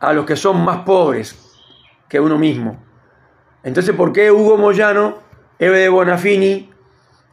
a 0.00 0.12
los 0.12 0.26
que 0.26 0.36
son 0.36 0.64
más 0.64 0.78
pobres 0.78 1.54
que 2.08 2.20
uno 2.20 2.38
mismo. 2.38 2.84
Entonces, 3.62 3.94
¿por 3.94 4.12
qué 4.12 4.30
Hugo 4.30 4.56
Moyano, 4.56 5.18
Eve 5.58 5.80
de 5.80 5.88
Bonafini 5.88 6.70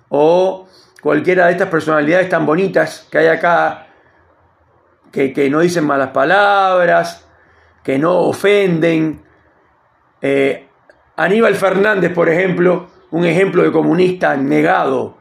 o 0.10 0.68
cualquiera 1.02 1.48
de 1.48 1.54
estas 1.54 1.70
personalidades 1.70 2.30
tan 2.30 2.46
bonitas 2.46 3.08
que 3.12 3.18
hay 3.20 3.28
acá, 3.28 3.88
que, 5.12 5.48
no 5.50 5.60
dicen 5.60 5.86
malas 5.86 6.10
palabras, 6.10 7.28
que 7.84 7.98
no 7.98 8.20
ofenden? 8.20 9.24
Eh, 10.22 10.68
Aníbal 11.16 11.56
Fernández, 11.56 12.12
por 12.14 12.30
ejemplo, 12.30 12.88
un 13.14 13.26
ejemplo 13.26 13.62
de 13.62 13.72
comunista 13.72 14.36
negado, 14.36 15.20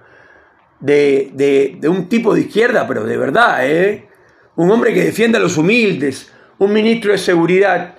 de, 0.81 1.31
de 1.79 1.89
un 1.91 2.09
tipo 2.09 2.35
de 2.35 2.41
izquierda, 2.41 2.89
pero 2.89 3.05
de 3.05 3.19
verdad, 3.19 3.69
¿eh? 3.69 4.09
un 4.57 4.71
hombre 4.71 4.95
que 4.95 5.05
defiende 5.05 5.37
a 5.37 5.43
los 5.43 5.59
humildes, 5.59 6.33
un 6.57 6.73
ministro 6.73 7.13
de 7.13 7.19
seguridad 7.19 7.97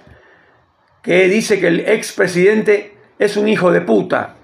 que 1.03 1.27
dice 1.27 1.59
que 1.59 1.67
el 1.67 1.81
expresidente 1.81 2.97
es 3.19 3.37
un 3.37 3.47
hijo 3.47 3.71
de 3.71 3.81
puta. 3.81 4.37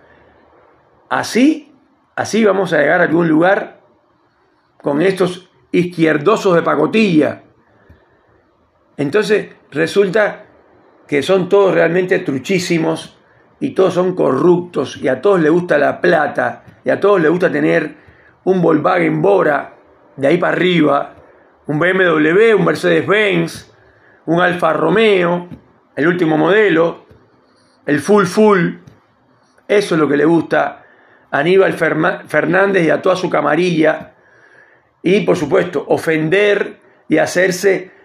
Así, 1.09 1.73
así 2.15 2.45
vamos 2.45 2.71
a 2.71 2.77
llegar 2.77 3.01
a 3.01 3.05
algún 3.05 3.27
lugar 3.27 3.81
con 4.83 5.01
estos 5.01 5.49
izquierdosos 5.71 6.53
de 6.53 6.61
pacotilla. 6.61 7.41
Entonces 8.97 9.47
resulta 9.71 10.45
que 11.07 11.23
son 11.23 11.49
todos 11.49 11.73
realmente 11.73 12.19
truchísimos 12.19 13.18
y 13.59 13.71
todos 13.71 13.93
son 13.93 14.15
corruptos 14.15 14.97
y 14.97 15.07
a 15.07 15.21
todos 15.21 15.39
les 15.41 15.51
gusta 15.51 15.77
la 15.77 15.99
plata 16.01 16.63
y 16.83 16.89
a 16.89 16.99
todos 16.99 17.21
les 17.21 17.29
gusta 17.29 17.51
tener 17.51 17.95
un 18.43 18.61
Volkswagen 18.61 19.21
Bora 19.21 19.73
de 20.15 20.27
ahí 20.27 20.37
para 20.37 20.53
arriba 20.53 21.15
un 21.69 21.77
BMW, 21.77 22.55
un 22.57 22.65
Mercedes-Benz, 22.65 23.71
un 24.25 24.41
Alfa 24.41 24.73
Romeo, 24.73 25.47
el 25.95 26.07
último 26.07 26.35
modelo, 26.35 27.05
el 27.85 27.99
full 27.99 28.25
full. 28.25 28.73
Eso 29.67 29.93
es 29.93 30.01
lo 30.01 30.07
que 30.07 30.17
le 30.17 30.25
gusta 30.25 30.83
a 31.29 31.37
Aníbal 31.37 31.73
Fernández 31.73 32.83
y 32.83 32.89
a 32.89 33.03
toda 33.03 33.15
su 33.15 33.29
camarilla. 33.29 34.13
Y 35.03 35.19
por 35.21 35.37
supuesto, 35.37 35.85
ofender 35.87 36.79
y 37.07 37.19
hacerse... 37.19 37.98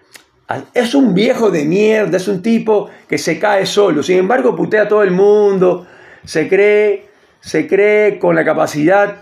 Es 0.73 0.93
un 0.93 1.15
viejo 1.15 1.49
de 1.49 1.65
mierda, 1.65 2.17
es 2.17 2.27
un 2.27 2.41
tipo 2.43 2.89
que 3.07 3.17
se 3.17 3.39
cae 3.39 3.65
solo. 3.65 4.03
Sin 4.03 4.19
embargo, 4.19 4.55
putea 4.55 4.83
a 4.83 4.87
todo 4.87 5.01
el 5.01 5.11
mundo, 5.11 5.87
se 6.23 6.47
cree, 6.47 7.09
se 7.39 7.67
cree 7.67 8.19
con 8.19 8.35
la 8.35 8.45
capacidad 8.45 9.15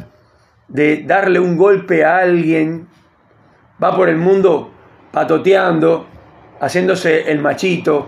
de 0.68 1.04
darle 1.04 1.40
un 1.40 1.56
golpe 1.56 2.04
a 2.04 2.18
alguien, 2.18 2.88
va 3.82 3.96
por 3.96 4.10
el 4.10 4.18
mundo 4.18 4.72
patoteando, 5.12 6.08
haciéndose 6.60 7.32
el 7.32 7.40
machito. 7.40 8.08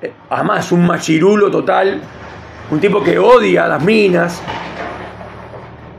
Eh, 0.00 0.12
además, 0.28 0.70
un 0.70 0.86
machirulo 0.86 1.50
total, 1.50 2.00
un 2.70 2.80
tipo 2.80 3.02
que 3.02 3.18
odia 3.18 3.66
las 3.66 3.82
minas. 3.82 4.40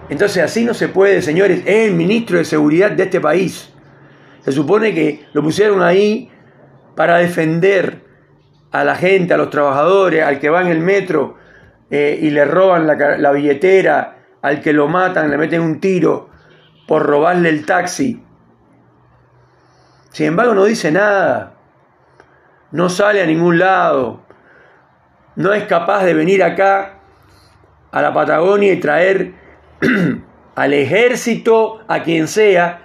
Entonces 0.08 0.42
así 0.44 0.64
no 0.64 0.74
se 0.74 0.88
puede, 0.88 1.22
señores. 1.22 1.64
Es 1.66 1.90
el 1.90 1.96
ministro 1.96 2.38
de 2.38 2.46
Seguridad 2.46 2.92
de 2.92 3.04
este 3.04 3.20
país. 3.20 3.72
Se 4.42 4.52
supone 4.52 4.94
que 4.94 5.26
lo 5.34 5.44
pusieron 5.44 5.82
ahí 5.82 6.30
para 6.96 7.18
defender 7.18 8.06
a 8.72 8.84
la 8.84 8.96
gente, 8.96 9.34
a 9.34 9.38
los 9.38 9.50
trabajadores, 9.50 10.24
al 10.24 10.40
que 10.40 10.50
va 10.50 10.62
en 10.62 10.68
el 10.68 10.80
metro 10.80 11.36
eh, 11.90 12.18
y 12.22 12.30
le 12.30 12.46
roban 12.46 12.88
la, 12.88 13.18
la 13.18 13.32
billetera, 13.32 14.18
al 14.42 14.62
que 14.62 14.74
lo 14.74 14.88
matan, 14.88 15.30
le 15.30 15.38
meten 15.38 15.62
un 15.62 15.80
tiro 15.80 16.30
por 16.88 17.04
robarle 17.06 17.50
el 17.50 17.66
taxi. 17.66 18.24
Sin 20.12 20.28
embargo, 20.28 20.54
no 20.54 20.66
dice 20.66 20.92
nada, 20.92 21.54
no 22.72 22.90
sale 22.90 23.22
a 23.22 23.26
ningún 23.26 23.60
lado, 23.60 24.22
no 25.36 25.54
es 25.54 25.64
capaz 25.66 26.04
de 26.04 26.14
venir 26.14 26.44
acá 26.44 27.00
a 27.92 28.02
la 28.02 28.14
Patagonia 28.14 28.74
y 28.74 28.80
traer 28.80 29.34
al 30.56 30.74
ejército, 30.74 31.82
a 31.88 32.04
quien 32.04 32.28
sea, 32.28 32.81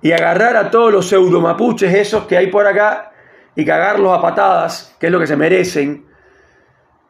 y 0.00 0.12
agarrar 0.12 0.56
a 0.56 0.70
todos 0.70 0.92
los 0.92 1.08
pseudomapuches 1.08 1.92
esos 1.94 2.24
que 2.24 2.36
hay 2.36 2.48
por 2.48 2.66
acá 2.66 3.12
y 3.54 3.64
cagarlos 3.64 4.16
a 4.16 4.22
patadas, 4.22 4.96
que 5.00 5.06
es 5.06 5.12
lo 5.12 5.18
que 5.18 5.26
se 5.26 5.36
merecen, 5.36 6.06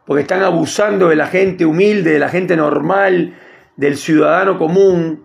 porque 0.07 0.23
están 0.23 0.43
abusando 0.43 1.09
de 1.09 1.17
la 1.17 1.27
gente 1.27 1.67
humilde, 1.67 2.13
de 2.13 2.19
la 2.19 2.31
gente 2.31 2.57
normal, 2.57 3.37
del 3.77 3.97
ciudadano 3.97 4.59
común, 4.59 5.25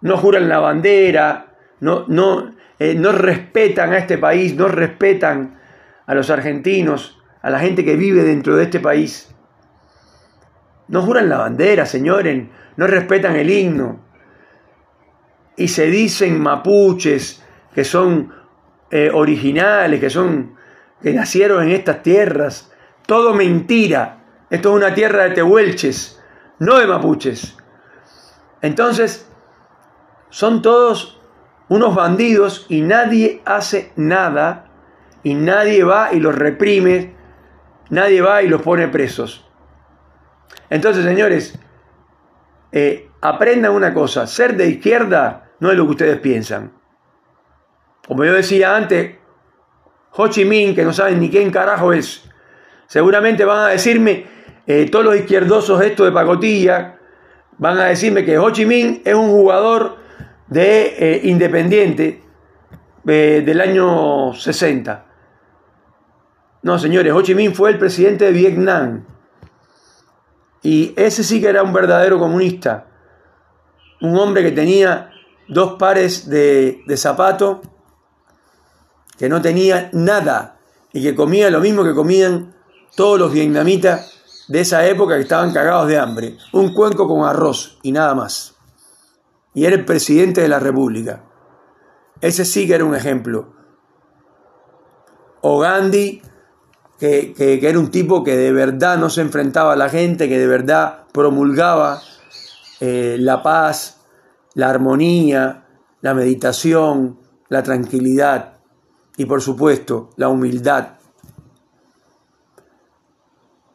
no 0.00 0.16
juran 0.16 0.48
la 0.48 0.60
bandera, 0.60 1.56
no, 1.80 2.04
no, 2.06 2.54
eh, 2.78 2.94
no 2.94 3.12
respetan 3.12 3.92
a 3.92 3.98
este 3.98 4.18
país, 4.18 4.54
no 4.54 4.68
respetan 4.68 5.58
a 6.06 6.14
los 6.14 6.30
argentinos, 6.30 7.20
a 7.42 7.50
la 7.50 7.58
gente 7.58 7.84
que 7.84 7.96
vive 7.96 8.22
dentro 8.22 8.56
de 8.56 8.64
este 8.64 8.80
país. 8.80 9.34
No 10.88 11.02
juran 11.02 11.28
la 11.28 11.38
bandera, 11.38 11.84
señores, 11.84 12.46
no 12.76 12.86
respetan 12.86 13.34
el 13.36 13.50
himno. 13.50 14.05
Y 15.56 15.68
se 15.68 15.86
dicen 15.86 16.40
mapuches 16.40 17.42
que 17.74 17.84
son 17.84 18.32
eh, 18.90 19.10
originales, 19.12 20.00
que 20.00 20.10
son 20.10 20.56
que 21.02 21.12
nacieron 21.12 21.64
en 21.64 21.70
estas 21.70 22.02
tierras. 22.02 22.72
Todo 23.06 23.34
mentira. 23.34 24.24
Esto 24.50 24.70
es 24.70 24.76
una 24.76 24.94
tierra 24.94 25.24
de 25.24 25.30
tehuelches, 25.30 26.22
no 26.58 26.78
de 26.78 26.86
mapuches. 26.86 27.56
Entonces, 28.62 29.28
son 30.30 30.62
todos 30.62 31.20
unos 31.68 31.94
bandidos 31.94 32.66
y 32.68 32.82
nadie 32.82 33.42
hace 33.44 33.92
nada 33.96 34.66
y 35.22 35.34
nadie 35.34 35.82
va 35.84 36.12
y 36.12 36.20
los 36.20 36.34
reprime, 36.34 37.14
nadie 37.90 38.22
va 38.22 38.42
y 38.42 38.48
los 38.48 38.62
pone 38.62 38.88
presos. 38.88 39.48
Entonces, 40.70 41.04
señores, 41.04 41.58
eh, 42.72 43.10
aprendan 43.20 43.72
una 43.72 43.92
cosa, 43.92 44.26
ser 44.26 44.56
de 44.56 44.68
izquierda 44.68 45.45
no 45.60 45.70
es 45.70 45.76
lo 45.76 45.84
que 45.84 45.90
ustedes 45.90 46.18
piensan. 46.20 46.72
Como 48.06 48.24
yo 48.24 48.32
decía 48.32 48.76
antes, 48.76 49.16
Ho 50.12 50.28
Chi 50.28 50.44
Minh, 50.44 50.74
que 50.74 50.84
no 50.84 50.92
saben 50.92 51.20
ni 51.20 51.28
quién 51.28 51.50
carajo 51.50 51.92
es, 51.92 52.28
seguramente 52.86 53.44
van 53.44 53.66
a 53.66 53.68
decirme, 53.68 54.26
eh, 54.66 54.88
todos 54.90 55.04
los 55.04 55.16
izquierdosos 55.16 55.82
estos 55.82 56.06
de 56.06 56.12
pacotilla, 56.12 56.98
van 57.58 57.78
a 57.78 57.86
decirme 57.86 58.24
que 58.24 58.38
Ho 58.38 58.50
Chi 58.50 58.64
Minh 58.64 59.02
es 59.04 59.14
un 59.14 59.28
jugador 59.30 59.96
de 60.48 60.94
eh, 60.98 61.20
Independiente 61.24 62.22
eh, 63.06 63.42
del 63.44 63.60
año 63.60 64.32
60. 64.32 65.04
No, 66.62 66.78
señores, 66.78 67.12
Ho 67.12 67.22
Chi 67.22 67.34
Minh 67.34 67.54
fue 67.54 67.70
el 67.70 67.78
presidente 67.78 68.26
de 68.26 68.32
Vietnam. 68.32 69.04
Y 70.62 70.94
ese 70.96 71.22
sí 71.22 71.40
que 71.40 71.48
era 71.48 71.62
un 71.62 71.72
verdadero 71.72 72.18
comunista. 72.18 72.86
Un 74.00 74.16
hombre 74.18 74.42
que 74.42 74.52
tenía 74.52 75.10
dos 75.48 75.74
pares 75.78 76.28
de, 76.28 76.82
de 76.86 76.96
zapatos 76.96 77.58
que 79.18 79.28
no 79.28 79.40
tenía 79.40 79.90
nada 79.92 80.58
y 80.92 81.02
que 81.02 81.14
comía 81.14 81.50
lo 81.50 81.60
mismo 81.60 81.84
que 81.84 81.94
comían 81.94 82.54
todos 82.94 83.18
los 83.18 83.32
vietnamitas 83.32 84.16
de 84.48 84.60
esa 84.60 84.86
época 84.86 85.16
que 85.16 85.22
estaban 85.22 85.52
cagados 85.52 85.88
de 85.88 85.98
hambre. 85.98 86.38
Un 86.52 86.72
cuenco 86.72 87.06
con 87.06 87.24
arroz 87.24 87.78
y 87.82 87.92
nada 87.92 88.14
más. 88.14 88.54
Y 89.54 89.64
era 89.64 89.76
el 89.76 89.84
presidente 89.84 90.40
de 90.40 90.48
la 90.48 90.58
República. 90.58 91.24
Ese 92.20 92.44
sí 92.44 92.66
que 92.66 92.74
era 92.74 92.84
un 92.84 92.94
ejemplo. 92.94 93.54
O 95.40 95.58
Gandhi, 95.58 96.22
que, 96.98 97.34
era 97.62 97.78
un 97.78 97.90
tipo 97.90 98.24
que 98.24 98.36
de 98.36 98.52
verdad 98.52 98.98
no 98.98 99.10
se 99.10 99.20
enfrentaba 99.20 99.74
a 99.74 99.76
la 99.76 99.88
gente, 99.88 100.28
que 100.28 100.38
de 100.38 100.46
verdad 100.46 101.04
promulgaba 101.12 102.00
eh, 102.80 103.16
la 103.18 103.42
paz, 103.42 103.95
la 104.56 104.70
armonía, 104.70 105.66
la 106.00 106.14
meditación, 106.14 107.18
la 107.48 107.62
tranquilidad 107.62 108.54
y 109.18 109.26
por 109.26 109.42
supuesto 109.42 110.10
la 110.16 110.28
humildad. 110.28 110.94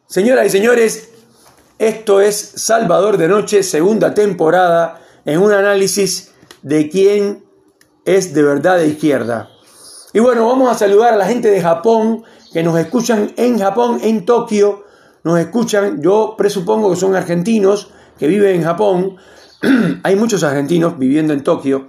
Señoras 0.06 0.46
y 0.46 0.50
señores, 0.50 1.10
esto 1.78 2.20
es 2.20 2.36
Salvador 2.36 3.16
de 3.16 3.28
Noche, 3.28 3.62
segunda 3.62 4.12
temporada, 4.12 5.00
en 5.24 5.40
un 5.40 5.52
análisis 5.52 6.32
de 6.62 6.90
quién 6.90 7.44
es 8.04 8.34
de 8.34 8.42
verdad 8.42 8.78
de 8.78 8.88
izquierda. 8.88 9.50
Y 10.12 10.18
bueno, 10.18 10.48
vamos 10.48 10.68
a 10.68 10.74
saludar 10.74 11.14
a 11.14 11.16
la 11.16 11.26
gente 11.26 11.48
de 11.48 11.62
Japón 11.62 12.24
que 12.52 12.64
nos 12.64 12.76
escuchan 12.76 13.32
en 13.36 13.58
Japón, 13.58 14.00
en 14.02 14.26
Tokio. 14.26 14.84
Nos 15.22 15.38
escuchan, 15.38 16.02
yo 16.02 16.34
presupongo 16.36 16.90
que 16.90 16.96
son 16.96 17.14
argentinos 17.14 17.90
que 18.18 18.26
viven 18.26 18.56
en 18.56 18.64
Japón. 18.64 19.16
Hay 20.02 20.16
muchos 20.16 20.42
argentinos 20.42 20.98
viviendo 20.98 21.32
en 21.32 21.42
Tokio. 21.42 21.88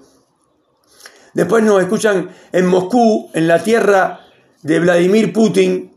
Después 1.34 1.64
nos 1.64 1.82
escuchan 1.82 2.30
en 2.52 2.68
Moscú, 2.68 3.32
en 3.34 3.48
la 3.48 3.64
tierra 3.64 4.20
de 4.62 4.80
Vladimir 4.80 5.34
Putin, 5.34 5.92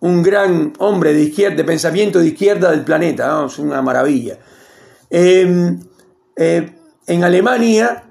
un 0.00 0.22
gran 0.22 0.74
hombre 0.78 1.14
de 1.14 1.22
izquierda, 1.22 1.56
de 1.56 1.64
pensamiento 1.64 2.18
de 2.18 2.26
izquierda 2.26 2.70
del 2.70 2.84
planeta, 2.84 3.44
es 3.46 3.58
una 3.58 3.80
maravilla. 3.80 4.38
Em, 5.08 5.80
eh, 6.36 6.74
en 7.06 7.24
Alemania 7.24 8.04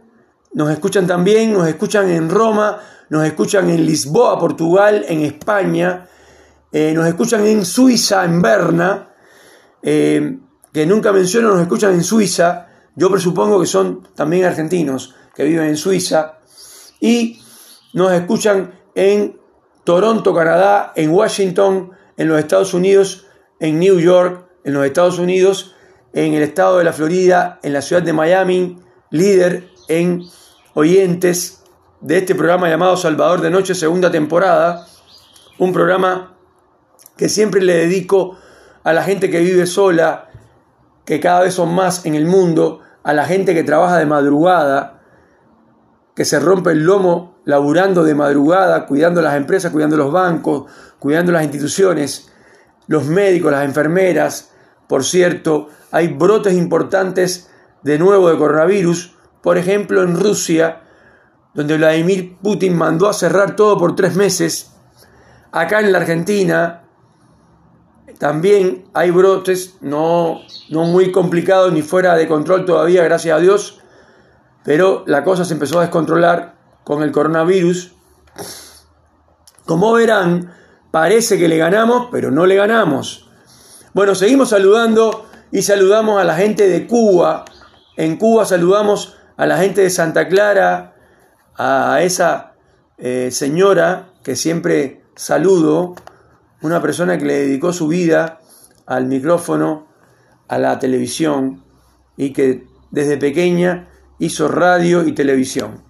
nos 0.53 0.71
escuchan 0.71 1.05
también, 1.05 1.53
nos 1.53 1.67
escuchan 1.67 2.09
en 2.09 2.29
Roma, 2.29 2.79
nos 3.09 3.23
escuchan 3.25 3.69
en 3.69 3.85
Lisboa, 3.85 4.39
Portugal, 4.39 5.05
en 5.07 5.21
España, 5.21 6.07
eh, 6.71 6.93
nos 6.95 7.05
escuchan 7.07 7.45
en 7.45 7.63
Suiza, 7.63 8.25
en 8.25 8.41
Berna, 8.41 9.09
em, 9.83 10.41
que 10.71 10.87
nunca 10.87 11.11
menciono, 11.11 11.49
nos 11.49 11.61
escuchan 11.61 11.93
en 11.93 12.03
Suiza, 12.03 12.72
yo 12.95 13.09
presupongo 13.09 13.59
que 13.59 13.67
son 13.67 14.07
también 14.15 14.45
argentinos 14.45 15.15
que 15.35 15.43
viven 15.43 15.67
en 15.67 15.77
Suiza, 15.77 16.37
y 16.99 17.41
nos 17.93 18.11
escuchan 18.13 18.79
en 18.95 19.37
Toronto, 19.83 20.33
Canadá, 20.33 20.93
en 20.95 21.11
Washington, 21.11 21.91
en 22.15 22.27
los 22.29 22.39
Estados 22.39 22.73
Unidos, 22.73 23.25
en 23.59 23.79
New 23.79 23.99
York, 23.99 24.47
en 24.63 24.73
los 24.73 24.85
Estados 24.85 25.19
Unidos, 25.19 25.75
en 26.13 26.33
el 26.33 26.43
estado 26.43 26.77
de 26.77 26.83
la 26.83 26.93
Florida, 26.93 27.59
en 27.63 27.73
la 27.73 27.81
ciudad 27.81 28.01
de 28.01 28.13
Miami, 28.13 28.79
líder 29.09 29.69
en 29.87 30.23
oyentes 30.75 31.63
de 32.01 32.19
este 32.19 32.35
programa 32.35 32.69
llamado 32.69 32.95
Salvador 32.95 33.41
de 33.41 33.49
Noche, 33.49 33.75
segunda 33.75 34.11
temporada, 34.11 34.87
un 35.57 35.73
programa 35.73 36.37
que 37.17 37.29
siempre 37.29 37.61
le 37.61 37.73
dedico 37.73 38.37
a 38.83 38.93
la 38.93 39.03
gente 39.03 39.29
que 39.29 39.39
vive 39.39 39.65
sola, 39.65 40.29
que 41.05 41.19
cada 41.19 41.41
vez 41.41 41.53
son 41.53 41.73
más 41.73 42.05
en 42.05 42.15
el 42.15 42.25
mundo, 42.25 42.79
a 43.03 43.13
la 43.13 43.25
gente 43.25 43.53
que 43.53 43.63
trabaja 43.63 43.97
de 43.97 44.05
madrugada, 44.05 45.01
que 46.15 46.25
se 46.25 46.39
rompe 46.39 46.71
el 46.71 46.83
lomo 46.83 47.35
laburando 47.45 48.03
de 48.03 48.15
madrugada, 48.15 48.85
cuidando 48.85 49.21
las 49.21 49.35
empresas, 49.35 49.71
cuidando 49.71 49.97
los 49.97 50.11
bancos, 50.11 50.71
cuidando 50.99 51.31
las 51.31 51.43
instituciones, 51.43 52.31
los 52.87 53.05
médicos, 53.05 53.51
las 53.51 53.65
enfermeras. 53.65 54.51
Por 54.87 55.03
cierto, 55.03 55.69
hay 55.91 56.07
brotes 56.07 56.53
importantes 56.53 57.49
de 57.81 57.99
nuevo 57.99 58.29
de 58.29 58.37
coronavirus, 58.37 59.15
por 59.41 59.57
ejemplo 59.57 60.03
en 60.03 60.17
Rusia, 60.17 60.81
donde 61.53 61.77
Vladimir 61.77 62.37
Putin 62.41 62.75
mandó 62.75 63.09
a 63.09 63.13
cerrar 63.13 63.55
todo 63.55 63.77
por 63.77 63.95
tres 63.95 64.15
meses. 64.15 64.71
Acá 65.51 65.81
en 65.81 65.91
la 65.91 65.99
Argentina 65.99 66.82
también 68.17 68.85
hay 68.93 69.11
brotes, 69.11 69.75
no, 69.81 70.41
no 70.69 70.83
muy 70.85 71.11
complicados 71.11 71.71
ni 71.73 71.81
fuera 71.81 72.15
de 72.15 72.27
control 72.27 72.65
todavía, 72.65 73.03
gracias 73.03 73.37
a 73.37 73.39
Dios, 73.39 73.79
pero 74.63 75.03
la 75.07 75.23
cosa 75.23 75.45
se 75.45 75.53
empezó 75.53 75.79
a 75.79 75.83
descontrolar 75.83 76.55
con 76.83 77.03
el 77.03 77.11
coronavirus. 77.11 77.93
Como 79.65 79.93
verán, 79.93 80.53
parece 80.91 81.37
que 81.37 81.47
le 81.47 81.57
ganamos, 81.57 82.07
pero 82.11 82.31
no 82.31 82.45
le 82.45 82.55
ganamos. 82.55 83.29
Bueno, 83.93 84.15
seguimos 84.15 84.49
saludando 84.49 85.25
y 85.51 85.61
saludamos 85.61 86.19
a 86.19 86.23
la 86.23 86.35
gente 86.35 86.67
de 86.67 86.87
Cuba. 86.87 87.45
En 87.95 88.17
Cuba 88.17 88.45
saludamos 88.45 89.15
a 89.37 89.45
la 89.45 89.57
gente 89.57 89.81
de 89.81 89.89
Santa 89.89 90.27
Clara, 90.27 90.95
a 91.55 92.01
esa 92.01 92.53
eh, 92.97 93.29
señora 93.31 94.09
que 94.23 94.35
siempre 94.35 95.03
saludo, 95.15 95.95
una 96.63 96.81
persona 96.81 97.17
que 97.17 97.25
le 97.25 97.33
dedicó 97.39 97.71
su 97.73 97.87
vida 97.87 98.39
al 98.85 99.05
micrófono, 99.05 99.87
a 100.47 100.57
la 100.57 100.79
televisión 100.79 101.63
y 102.17 102.33
que 102.33 102.65
desde 102.89 103.17
pequeña 103.17 103.89
hizo 104.19 104.47
radio 104.47 105.03
y 105.03 105.13
televisión. 105.13 105.83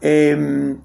Em, 0.00 0.80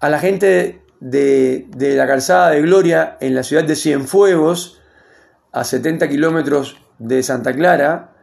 a 0.00 0.08
la 0.08 0.18
gente 0.18 0.82
de, 1.00 1.66
la 1.78 2.06
calzada 2.06 2.50
de 2.50 2.62
Gloria 2.62 3.16
en 3.20 3.34
la 3.34 3.42
ciudad 3.42 3.64
de 3.64 3.76
Cienfuegos, 3.76 4.80
a 5.52 5.62
70 5.62 6.08
kilómetros 6.08 6.76
de 6.98 7.22
Santa 7.22 7.54
Clara, 7.54 8.16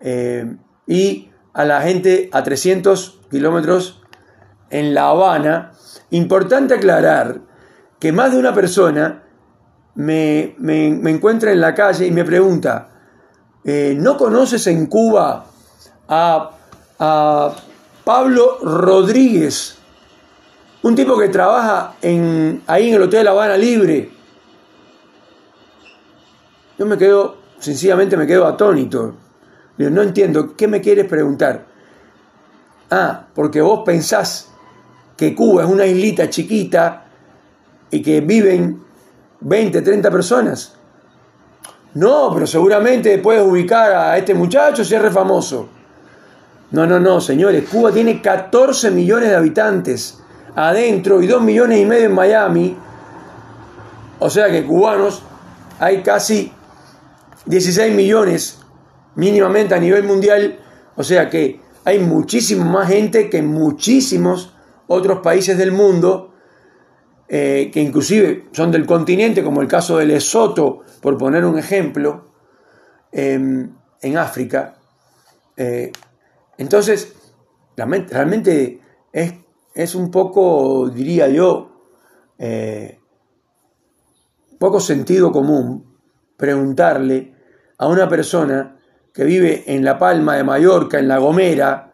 em, 0.00 0.58
y 0.86 1.30
a 1.54 1.64
la 1.64 1.80
gente 1.80 2.28
a 2.32 2.42
300 2.42 3.20
kilómetros 3.30 4.02
en 4.68 4.92
La 4.92 5.08
Habana. 5.08 5.72
Importante 6.10 6.74
aclarar 6.74 7.40
que 7.98 8.12
más 8.12 8.32
de 8.32 8.38
una 8.38 8.54
persona 8.54 9.25
me, 9.96 10.54
encuentra 11.10 11.52
en 11.52 11.60
la 11.60 11.74
calle 11.74 12.06
y 12.06 12.10
me 12.10 12.24
pregunta, 12.24 12.88
eh, 13.64 13.96
¿no 13.98 14.16
conoces 14.16 14.66
en 14.68 14.86
Cuba 14.86 15.46
a 16.08 16.56
a 16.98 17.54
Pablo 18.04 18.58
Rodríguez, 18.62 19.76
un 20.82 20.94
tipo 20.94 21.18
que 21.18 21.28
trabaja 21.28 21.94
en, 22.00 22.62
ahí 22.66 22.88
en 22.88 22.94
el 22.94 23.02
Hotel 23.02 23.24
La 23.24 23.32
Habana 23.32 23.56
Libre. 23.56 24.10
Yo 26.78 26.86
me 26.86 26.96
quedo, 26.96 27.38
sencillamente 27.58 28.16
me 28.16 28.26
quedo 28.26 28.46
atónito. 28.46 29.14
no 29.78 30.02
entiendo, 30.02 30.54
¿qué 30.56 30.68
me 30.68 30.80
quieres 30.80 31.06
preguntar? 31.06 31.66
Ah, 32.90 33.26
porque 33.34 33.60
vos 33.60 33.82
pensás 33.84 34.52
que 35.16 35.34
Cuba 35.34 35.64
es 35.64 35.68
una 35.68 35.86
islita 35.86 36.30
chiquita 36.30 37.06
y 37.90 38.02
que 38.02 38.20
viven 38.20 38.84
20, 39.40 39.82
30 39.82 40.10
personas. 40.10 40.74
No, 41.94 42.30
pero 42.34 42.46
seguramente 42.46 43.18
puedes 43.18 43.42
ubicar 43.42 43.92
a 43.92 44.18
este 44.18 44.34
muchacho 44.34 44.84
si 44.84 44.94
es 44.94 45.12
famoso. 45.12 45.68
No, 46.72 46.86
no, 46.86 47.00
no, 47.00 47.20
señores. 47.20 47.68
Cuba 47.68 47.92
tiene 47.92 48.20
14 48.20 48.90
millones 48.90 49.30
de 49.30 49.36
habitantes 49.36 50.20
adentro 50.54 51.22
y 51.22 51.26
2 51.26 51.42
millones 51.42 51.80
y 51.80 51.86
medio 51.86 52.06
en 52.06 52.14
Miami. 52.14 52.76
O 54.18 54.28
sea 54.28 54.50
que 54.50 54.64
cubanos 54.64 55.22
hay 55.78 56.02
casi 56.02 56.52
16 57.44 57.94
millones 57.94 58.60
mínimamente 59.14 59.74
a 59.74 59.78
nivel 59.78 60.04
mundial. 60.04 60.58
O 60.96 61.04
sea 61.04 61.30
que 61.30 61.60
hay 61.84 61.98
muchísima 61.98 62.64
más 62.64 62.88
gente 62.88 63.30
que 63.30 63.42
muchísimos 63.42 64.52
otros 64.86 65.20
países 65.20 65.58
del 65.58 65.72
mundo, 65.72 66.32
eh, 67.28 67.70
que 67.72 67.80
inclusive 67.80 68.46
son 68.52 68.70
del 68.70 68.86
continente, 68.86 69.42
como 69.42 69.60
el 69.60 69.68
caso 69.68 69.98
de 69.98 70.06
Lesoto, 70.06 70.82
por 71.00 71.18
poner 71.18 71.44
un 71.44 71.58
ejemplo, 71.58 72.24
en 73.12 74.18
África. 74.18 74.76
Eh, 75.56 75.90
entonces, 76.58 77.14
realmente 77.76 78.80
es, 79.12 79.94
un 79.94 80.10
poco, 80.10 80.88
diría 80.90 81.28
yo, 81.28 81.94
eh, 82.38 83.00
poco 84.58 84.80
sentido 84.80 85.32
común 85.32 85.96
preguntarle 86.36 87.34
a 87.78 87.88
una 87.88 88.08
persona 88.08 88.76
que 89.12 89.24
vive 89.24 89.64
en 89.66 89.84
La 89.84 89.98
Palma 89.98 90.36
de 90.36 90.44
Mallorca, 90.44 90.98
en 90.98 91.08
La 91.08 91.18
Gomera, 91.18 91.92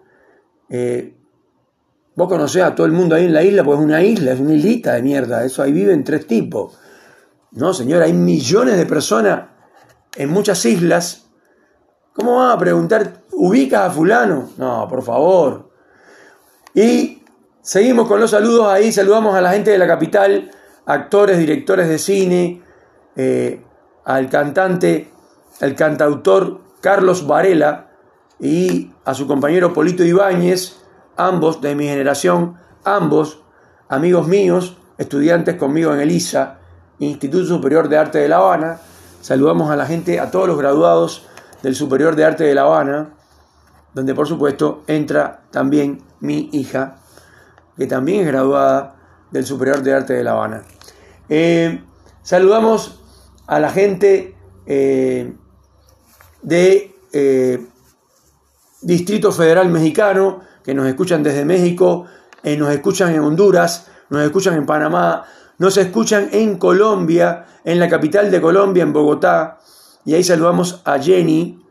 vos 2.14 2.28
conocés 2.28 2.62
a 2.62 2.74
todo 2.74 2.86
el 2.86 2.92
mundo 2.92 3.14
ahí 3.14 3.24
en 3.24 3.34
la 3.34 3.42
isla, 3.42 3.64
pues 3.64 3.78
es 3.78 3.84
una 3.84 4.02
isla, 4.02 4.32
es 4.32 4.40
una 4.40 4.54
islita 4.54 4.94
de 4.94 5.02
mierda, 5.02 5.44
eso 5.44 5.62
ahí 5.62 5.72
viven 5.72 6.04
tres 6.04 6.26
tipos. 6.26 6.78
No, 7.52 7.74
señora, 7.74 8.06
hay 8.06 8.12
millones 8.12 8.76
de 8.76 8.86
personas 8.86 9.48
en 10.16 10.30
muchas 10.30 10.64
islas. 10.64 11.26
¿Cómo 12.14 12.36
van 12.36 12.50
a 12.50 12.58
preguntar 12.58 13.22
ubicas 13.32 13.88
a 13.88 13.90
fulano. 13.90 14.50
No, 14.58 14.86
por 14.88 15.02
favor. 15.02 15.70
Y 16.74 17.22
Seguimos 17.62 18.08
con 18.08 18.18
los 18.18 18.32
saludos 18.32 18.66
ahí, 18.66 18.90
saludamos 18.90 19.36
a 19.36 19.40
la 19.40 19.52
gente 19.52 19.70
de 19.70 19.78
la 19.78 19.86
capital, 19.86 20.50
actores, 20.84 21.38
directores 21.38 21.88
de 21.88 21.96
cine, 22.00 22.60
eh, 23.14 23.62
al 24.04 24.28
cantante, 24.28 25.08
el 25.60 25.76
cantautor 25.76 26.60
Carlos 26.80 27.24
Varela 27.24 27.92
y 28.40 28.90
a 29.04 29.14
su 29.14 29.28
compañero 29.28 29.72
Polito 29.72 30.02
Ibáñez, 30.02 30.81
ambos 31.16 31.60
de 31.60 31.74
mi 31.74 31.86
generación, 31.86 32.56
ambos 32.84 33.42
amigos 33.88 34.26
míos, 34.26 34.76
estudiantes 34.98 35.56
conmigo 35.56 35.92
en 35.94 36.00
el 36.00 36.10
ISA, 36.10 36.58
Instituto 36.98 37.44
Superior 37.46 37.88
de 37.88 37.98
Arte 37.98 38.18
de 38.18 38.28
La 38.28 38.36
Habana. 38.36 38.80
Saludamos 39.20 39.70
a 39.70 39.76
la 39.76 39.86
gente, 39.86 40.20
a 40.20 40.30
todos 40.30 40.48
los 40.48 40.58
graduados 40.58 41.26
del 41.62 41.74
Superior 41.74 42.16
de 42.16 42.24
Arte 42.24 42.44
de 42.44 42.54
La 42.54 42.62
Habana, 42.62 43.10
donde 43.94 44.14
por 44.14 44.26
supuesto 44.26 44.82
entra 44.86 45.42
también 45.50 46.02
mi 46.20 46.48
hija, 46.52 46.98
que 47.76 47.86
también 47.86 48.20
es 48.20 48.26
graduada 48.26 48.96
del 49.30 49.44
Superior 49.44 49.82
de 49.82 49.94
Arte 49.94 50.14
de 50.14 50.24
La 50.24 50.32
Habana. 50.32 50.62
Eh, 51.28 51.82
saludamos 52.22 53.00
a 53.46 53.58
la 53.58 53.70
gente 53.70 54.36
eh, 54.66 55.34
de 56.42 56.94
eh, 57.12 57.66
Distrito 58.80 59.32
Federal 59.32 59.68
Mexicano, 59.68 60.40
que 60.64 60.74
nos 60.74 60.86
escuchan 60.86 61.22
desde 61.22 61.44
México, 61.44 62.06
nos 62.44 62.70
escuchan 62.70 63.14
en 63.14 63.20
Honduras, 63.20 63.88
nos 64.10 64.22
escuchan 64.22 64.54
en 64.54 64.66
Panamá, 64.66 65.24
nos 65.58 65.76
escuchan 65.76 66.28
en 66.32 66.58
Colombia, 66.58 67.46
en 67.64 67.78
la 67.78 67.88
capital 67.88 68.30
de 68.30 68.40
Colombia, 68.40 68.82
en 68.82 68.92
Bogotá, 68.92 69.58
y 70.04 70.14
ahí 70.14 70.24
saludamos 70.24 70.82
a 70.84 70.98
Jenny. 70.98 71.64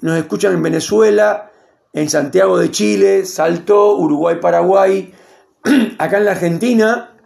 nos 0.00 0.18
escuchan 0.18 0.54
en 0.54 0.62
Venezuela, 0.62 1.50
en 1.92 2.08
Santiago 2.08 2.58
de 2.58 2.70
Chile, 2.70 3.26
Salto, 3.26 3.96
Uruguay, 3.96 4.38
Paraguay, 4.40 5.12
acá 5.98 6.18
en 6.18 6.24
la 6.24 6.32
Argentina, 6.32 7.16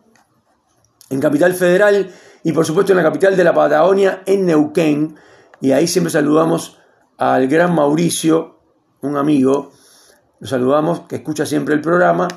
en 1.08 1.20
Capital 1.20 1.54
Federal 1.54 2.12
y 2.42 2.52
por 2.52 2.64
supuesto 2.64 2.92
en 2.92 2.98
la 2.98 3.02
capital 3.02 3.36
de 3.36 3.44
la 3.44 3.54
Patagonia, 3.54 4.22
en 4.26 4.46
Neuquén. 4.46 5.16
Y 5.60 5.72
ahí 5.72 5.86
siempre 5.86 6.10
saludamos 6.10 6.78
al 7.16 7.48
gran 7.48 7.74
Mauricio, 7.74 8.60
un 9.00 9.16
amigo, 9.16 9.72
lo 10.40 10.46
saludamos, 10.46 11.00
que 11.08 11.16
escucha 11.16 11.46
siempre 11.46 11.74
el 11.74 11.80
programa. 11.80 12.28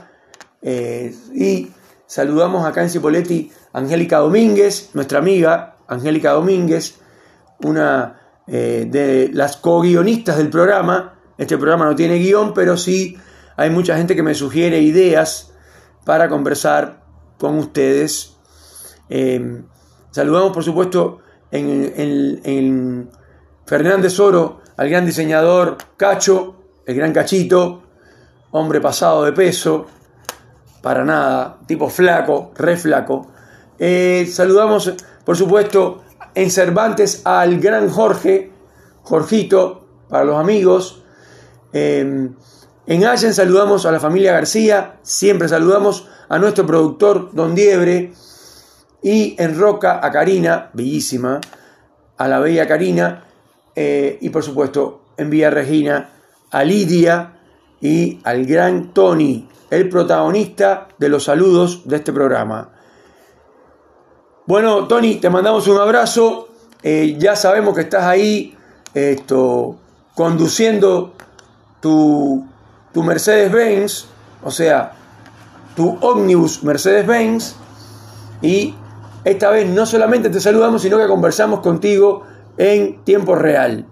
Eh, 0.61 1.15
y 1.33 1.71
saludamos 2.05 2.65
acá 2.65 2.83
en 2.83 2.89
Cipoletti 2.89 3.51
Angélica 3.73 4.19
Domínguez, 4.19 4.91
nuestra 4.93 5.19
amiga 5.19 5.75
Angélica 5.87 6.31
Domínguez, 6.31 6.99
una 7.63 8.19
eh, 8.47 8.87
de 8.89 9.29
las 9.33 9.57
co-guionistas 9.57 10.37
del 10.37 10.49
programa 10.49 11.19
este 11.39 11.57
programa 11.57 11.85
no 11.85 11.95
tiene 11.95 12.17
guion, 12.17 12.53
pero 12.53 12.75
sí 12.75 13.17
hay 13.55 13.69
mucha 13.69 13.95
gente 13.95 14.13
que 14.13 14.21
me 14.21 14.35
sugiere 14.35 14.81
ideas 14.81 15.53
para 16.03 16.27
conversar 16.27 17.05
con 17.37 17.57
ustedes. 17.57 18.35
Em, 19.07 19.63
saludamos, 20.11 20.51
por 20.51 20.65
supuesto, 20.65 21.19
en, 21.49 23.09
Fernández 23.65 24.19
Oro 24.19 24.59
al 24.75 24.89
gran 24.89 25.05
diseñador 25.05 25.77
Cacho, 25.95 26.55
el 26.85 26.95
gran 26.95 27.13
Cachito, 27.13 27.83
hombre 28.51 28.81
pasado 28.81 29.23
de 29.25 29.33
peso, 29.33 29.87
para 30.81 31.03
nada, 31.03 31.59
tipo 31.67 31.89
flaco, 31.89 32.51
re 32.55 32.77
flaco. 32.77 33.27
Eh, 33.77 34.29
saludamos, 34.31 34.93
por 35.25 35.37
supuesto, 35.37 36.03
en 36.35 36.51
Cervantes 36.51 37.21
al 37.25 37.59
gran 37.59 37.89
Jorge, 37.89 38.51
Jorgito, 39.03 39.85
para 40.09 40.23
los 40.23 40.37
amigos. 40.37 41.03
Em, 41.73 42.33
en 42.87 43.05
Allen 43.05 43.33
saludamos 43.33 43.85
a 43.85 43.91
la 43.91 43.99
familia 43.99 44.33
García, 44.33 44.97
siempre 45.03 45.47
saludamos 45.47 46.07
a 46.27 46.39
nuestro 46.39 46.65
productor 46.65 47.33
Don 47.33 47.53
Diebre 47.53 48.13
y 49.01 49.35
en 49.37 49.57
Roca 49.57 49.99
a 50.03 50.11
Karina, 50.11 50.69
bellísima, 50.73 51.39
a 52.17 52.27
la 52.27 52.39
bella 52.39 52.67
Karina 52.67 53.25
eh, 53.75 54.17
y 54.21 54.29
por 54.29 54.43
supuesto 54.43 55.03
en 55.17 55.29
Villa 55.29 55.49
Regina 55.49 56.09
a 56.51 56.63
Lidia 56.63 57.38
y 57.81 58.19
al 58.23 58.45
gran 58.45 58.93
Tony, 58.93 59.47
el 59.69 59.89
protagonista 59.89 60.87
de 60.97 61.09
los 61.09 61.25
saludos 61.25 61.87
de 61.87 61.97
este 61.97 62.11
programa. 62.11 62.69
Bueno, 64.45 64.87
Tony, 64.87 65.15
te 65.15 65.29
mandamos 65.29 65.67
un 65.67 65.77
abrazo. 65.77 66.49
Eh, 66.81 67.17
ya 67.19 67.35
sabemos 67.35 67.75
que 67.75 67.81
estás 67.81 68.03
ahí 68.03 68.55
esto, 68.93 69.77
conduciendo 70.15 71.13
tu, 71.81 72.45
tu 72.93 73.03
Mercedes-Benz, 73.03 74.07
o 74.43 74.51
sea, 74.51 74.93
tu 75.75 75.97
Omnibus 76.01 76.63
Mercedes-Benz, 76.63 77.55
y 78.41 78.73
esta 79.23 79.49
vez 79.49 79.67
no 79.67 79.85
solamente 79.85 80.29
te 80.29 80.39
saludamos, 80.39 80.81
sino 80.81 80.97
que 80.97 81.07
conversamos 81.07 81.59
contigo 81.59 82.23
en 82.57 83.03
tiempo 83.03 83.35
real. 83.35 83.85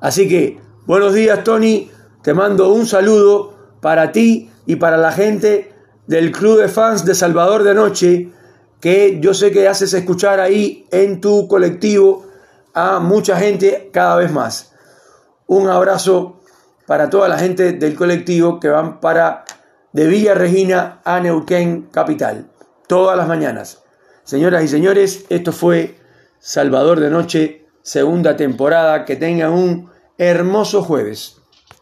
Así 0.00 0.28
que, 0.28 0.60
buenos 0.86 1.12
días 1.12 1.44
Tony, 1.44 1.89
te 2.22 2.34
mando 2.34 2.72
un 2.72 2.86
saludo 2.86 3.54
para 3.80 4.12
ti 4.12 4.50
y 4.66 4.76
para 4.76 4.96
la 4.96 5.12
gente 5.12 5.72
del 6.06 6.32
Club 6.32 6.60
de 6.60 6.68
Fans 6.68 7.04
de 7.04 7.14
Salvador 7.14 7.62
de 7.62 7.74
Noche, 7.74 8.32
que 8.80 9.18
yo 9.20 9.34
sé 9.34 9.50
que 9.50 9.68
haces 9.68 9.94
escuchar 9.94 10.40
ahí 10.40 10.86
en 10.90 11.20
tu 11.20 11.48
colectivo 11.48 12.26
a 12.74 12.98
mucha 13.00 13.36
gente 13.36 13.90
cada 13.92 14.16
vez 14.16 14.32
más. 14.32 14.72
Un 15.46 15.68
abrazo 15.68 16.40
para 16.86 17.10
toda 17.10 17.28
la 17.28 17.38
gente 17.38 17.72
del 17.72 17.94
colectivo 17.94 18.60
que 18.60 18.68
van 18.68 19.00
para 19.00 19.44
de 19.92 20.06
Villa 20.06 20.34
Regina 20.34 21.00
a 21.04 21.20
Neuquén 21.20 21.88
Capital, 21.90 22.50
todas 22.86 23.16
las 23.16 23.26
mañanas. 23.26 23.82
Señoras 24.24 24.62
y 24.62 24.68
señores, 24.68 25.24
esto 25.28 25.52
fue 25.52 25.98
Salvador 26.38 27.00
de 27.00 27.10
Noche, 27.10 27.66
segunda 27.82 28.36
temporada. 28.36 29.04
Que 29.04 29.16
tengan 29.16 29.52
un 29.52 29.90
hermoso 30.18 30.82
jueves. 30.82 31.39